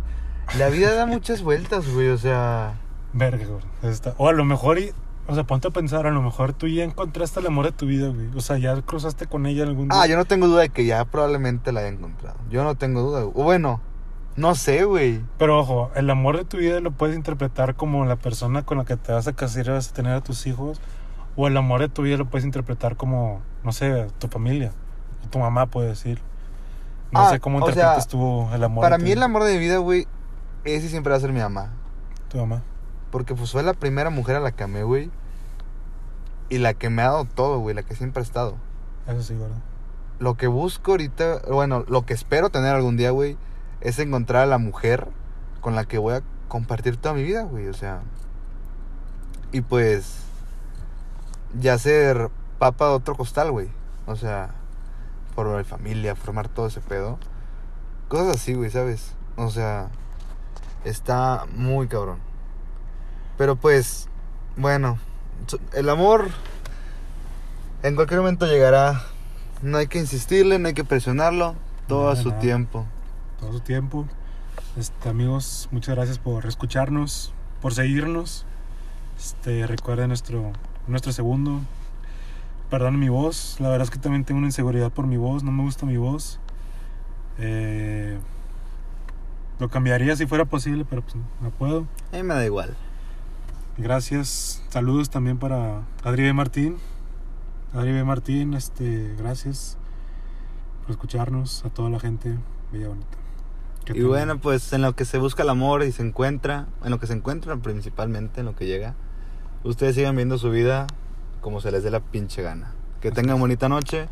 La 0.57 0.69
vida 0.69 0.93
da 0.95 1.05
muchas 1.05 1.41
vueltas, 1.43 1.87
güey. 1.93 2.09
O 2.09 2.17
sea, 2.17 2.75
Verga. 3.13 3.45
Está- 3.83 4.15
O 4.17 4.27
a 4.29 4.33
lo 4.33 4.45
mejor, 4.45 4.79
y, 4.79 4.91
o 5.27 5.35
sea, 5.35 5.43
ponte 5.43 5.67
a 5.67 5.71
pensar, 5.71 6.07
a 6.07 6.11
lo 6.11 6.21
mejor 6.21 6.53
tú 6.53 6.67
ya 6.67 6.83
encontraste 6.83 7.41
el 7.41 7.47
amor 7.47 7.65
de 7.65 7.71
tu 7.73 7.85
vida, 7.85 8.07
güey. 8.07 8.29
O 8.35 8.39
sea, 8.41 8.57
ya 8.57 8.81
cruzaste 8.81 9.27
con 9.27 9.45
ella 9.45 9.63
algún 9.63 9.89
día. 9.89 10.01
ah, 10.01 10.07
yo 10.07 10.15
no 10.17 10.25
tengo 10.25 10.47
duda 10.47 10.61
de 10.61 10.69
que 10.69 10.85
ya 10.85 11.03
probablemente 11.05 11.71
la 11.73 11.81
haya 11.81 11.89
encontrado. 11.89 12.37
Yo 12.49 12.63
no 12.63 12.75
tengo 12.75 13.01
duda. 13.01 13.23
güey. 13.23 13.33
O 13.35 13.43
bueno, 13.43 13.81
no 14.35 14.55
sé, 14.55 14.83
güey. 14.85 15.21
Pero 15.37 15.59
ojo, 15.59 15.91
el 15.95 16.09
amor 16.09 16.37
de 16.37 16.45
tu 16.45 16.57
vida 16.57 16.79
lo 16.79 16.91
puedes 16.91 17.15
interpretar 17.15 17.75
como 17.75 18.05
la 18.05 18.15
persona 18.15 18.63
con 18.63 18.77
la 18.77 18.85
que 18.85 18.97
te 18.97 19.11
vas 19.11 19.27
a 19.27 19.33
casar 19.33 19.67
y 19.67 19.69
vas 19.69 19.89
a 19.89 19.93
tener 19.93 20.13
a 20.13 20.21
tus 20.21 20.47
hijos. 20.47 20.79
O 21.35 21.47
el 21.47 21.55
amor 21.57 21.79
de 21.81 21.89
tu 21.89 22.01
vida 22.01 22.17
lo 22.17 22.25
puedes 22.29 22.45
interpretar 22.45 22.97
como, 22.97 23.41
no 23.63 23.71
sé, 23.71 24.07
tu 24.19 24.27
familia. 24.27 24.71
O 25.25 25.29
tu 25.29 25.39
mamá 25.39 25.65
puede 25.65 25.89
decir. 25.89 26.21
No 27.11 27.21
Ah, 27.21 27.29
sé 27.29 27.39
cómo 27.39 27.57
o 27.57 27.61
sea, 27.61 27.69
interpretas 27.69 28.07
tú 28.07 28.47
el 28.53 28.63
amor 28.63 28.83
Para 28.83 28.97
de 28.97 29.03
tu 29.03 29.05
mí 29.05 29.11
el 29.11 29.23
amor 29.23 29.43
de 29.43 29.53
mi 29.53 29.59
vida, 29.59 29.77
güey, 29.77 30.07
ese 30.63 30.87
siempre 30.87 31.11
va 31.11 31.17
a 31.17 31.19
ser 31.21 31.33
mi 31.33 31.41
mamá. 31.41 31.73
Tu 32.29 32.37
mamá. 32.37 32.63
Porque 33.11 33.35
pues 33.35 33.51
fue 33.51 33.63
la 33.63 33.73
primera 33.73 34.09
mujer 34.09 34.37
a 34.37 34.39
la 34.39 34.51
que 34.51 34.63
amé, 34.63 34.83
güey. 34.83 35.09
Y 36.49 36.57
la 36.57 36.73
que 36.73 36.89
me 36.89 37.01
ha 37.01 37.05
dado 37.05 37.25
todo, 37.25 37.59
güey. 37.59 37.75
La 37.75 37.83
que 37.83 37.95
siempre 37.95 38.21
ha 38.21 38.23
estado. 38.23 38.55
Eso 39.07 39.21
sí, 39.23 39.33
¿verdad? 39.33 39.57
Lo 40.19 40.35
que 40.35 40.47
busco 40.47 40.91
ahorita, 40.91 41.41
bueno, 41.49 41.83
lo 41.87 42.05
que 42.05 42.13
espero 42.13 42.49
tener 42.49 42.75
algún 42.75 42.95
día, 42.95 43.11
güey, 43.11 43.37
es 43.81 43.99
encontrar 43.99 44.43
a 44.43 44.47
la 44.47 44.57
mujer 44.57 45.07
con 45.59 45.75
la 45.75 45.85
que 45.85 45.97
voy 45.97 46.15
a 46.15 46.23
compartir 46.47 46.97
toda 46.97 47.15
mi 47.15 47.23
vida, 47.23 47.43
güey. 47.43 47.67
O 47.67 47.73
sea. 47.73 48.01
Y 49.51 49.61
pues. 49.61 50.17
Ya 51.59 51.77
ser 51.77 52.29
papa 52.59 52.87
de 52.87 52.93
otro 52.93 53.15
costal, 53.15 53.51
güey. 53.51 53.69
O 54.05 54.15
sea. 54.15 54.51
Formar 55.35 55.63
familia, 55.65 56.15
formar 56.15 56.47
todo 56.47 56.67
ese 56.67 56.81
pedo. 56.81 57.17
Cosas 58.07 58.35
así, 58.35 58.53
güey, 58.53 58.69
¿sabes? 58.69 59.13
O 59.35 59.49
sea. 59.49 59.89
Está 60.83 61.45
muy 61.55 61.87
cabrón. 61.87 62.19
Pero 63.37 63.55
pues. 63.55 64.07
Bueno. 64.57 64.99
El 65.73 65.89
amor. 65.89 66.29
En 67.83 67.95
cualquier 67.95 68.19
momento 68.19 68.45
llegará. 68.45 69.01
No 69.63 69.77
hay 69.77 69.87
que 69.87 69.99
insistirle, 69.99 70.59
no 70.59 70.67
hay 70.67 70.73
que 70.73 70.83
presionarlo. 70.83 71.55
Todo 71.87 72.09
a 72.09 72.15
su 72.15 72.31
tiempo. 72.33 72.85
Todo 73.41 73.53
su 73.53 73.59
tiempo. 73.59 74.05
Este, 74.77 75.09
amigos, 75.09 75.67
muchas 75.71 75.95
gracias 75.95 76.19
por 76.19 76.45
escucharnos, 76.45 77.33
por 77.59 77.73
seguirnos. 77.73 78.45
Este, 79.17 79.65
recuerden 79.65 80.09
nuestro, 80.09 80.51
nuestro 80.87 81.11
segundo. 81.11 81.59
Perdón 82.69 82.99
mi 82.99 83.09
voz, 83.09 83.57
la 83.59 83.69
verdad 83.69 83.85
es 83.85 83.89
que 83.89 83.97
también 83.97 84.23
tengo 84.23 84.37
una 84.37 84.47
inseguridad 84.47 84.91
por 84.91 85.07
mi 85.07 85.17
voz, 85.17 85.43
no 85.43 85.51
me 85.51 85.63
gusta 85.63 85.87
mi 85.87 85.97
voz. 85.97 86.39
Eh, 87.39 88.19
lo 89.59 89.69
cambiaría 89.69 90.15
si 90.15 90.27
fuera 90.27 90.45
posible, 90.45 90.85
pero 90.87 91.01
pues 91.01 91.15
no 91.41 91.49
puedo. 91.49 91.87
A 92.13 92.17
mí 92.17 92.23
me 92.23 92.35
da 92.35 92.45
igual. 92.45 92.77
Gracias. 93.77 94.63
Saludos 94.69 95.09
también 95.09 95.39
para 95.39 95.81
Adri 96.03 96.23
B. 96.23 96.33
Martín. 96.33 96.77
Adri 97.73 97.91
B. 97.91 98.03
Martín, 98.03 98.53
este, 98.53 99.15
gracias 99.17 99.77
por 100.83 100.91
escucharnos, 100.91 101.65
a 101.65 101.69
toda 101.69 101.89
la 101.89 101.99
gente 101.99 102.37
bella 102.71 102.89
bonita. 102.89 103.20
Y 103.93 104.03
bueno, 104.03 104.39
pues 104.39 104.73
en 104.73 104.81
lo 104.81 104.95
que 104.95 105.05
se 105.05 105.17
busca 105.17 105.43
el 105.43 105.49
amor 105.49 105.83
y 105.83 105.91
se 105.91 106.03
encuentra, 106.03 106.67
en 106.83 106.91
lo 106.91 106.99
que 106.99 107.07
se 107.07 107.13
encuentra 107.13 107.57
principalmente, 107.57 108.41
en 108.41 108.45
lo 108.45 108.55
que 108.55 108.65
llega, 108.65 108.95
ustedes 109.63 109.95
sigan 109.95 110.15
viendo 110.15 110.37
su 110.37 110.49
vida 110.51 110.87
como 111.41 111.61
se 111.61 111.71
les 111.71 111.83
dé 111.83 111.91
la 111.91 111.99
pinche 111.99 112.41
gana. 112.41 112.73
Que 113.01 113.11
tengan 113.11 113.39
bonita 113.39 113.67
noche 113.67 114.07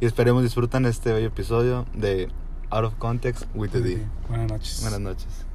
y 0.00 0.06
esperemos 0.06 0.42
disfrutan 0.42 0.86
este 0.86 1.12
bello 1.12 1.26
episodio 1.26 1.86
de 1.94 2.28
Out 2.70 2.84
of 2.84 2.94
Context 2.98 3.44
with 3.54 3.70
the 3.70 3.80
D. 3.80 4.06
Buenas 4.28 4.50
noches. 4.50 4.80
Buenas 4.82 5.00
noches. 5.00 5.47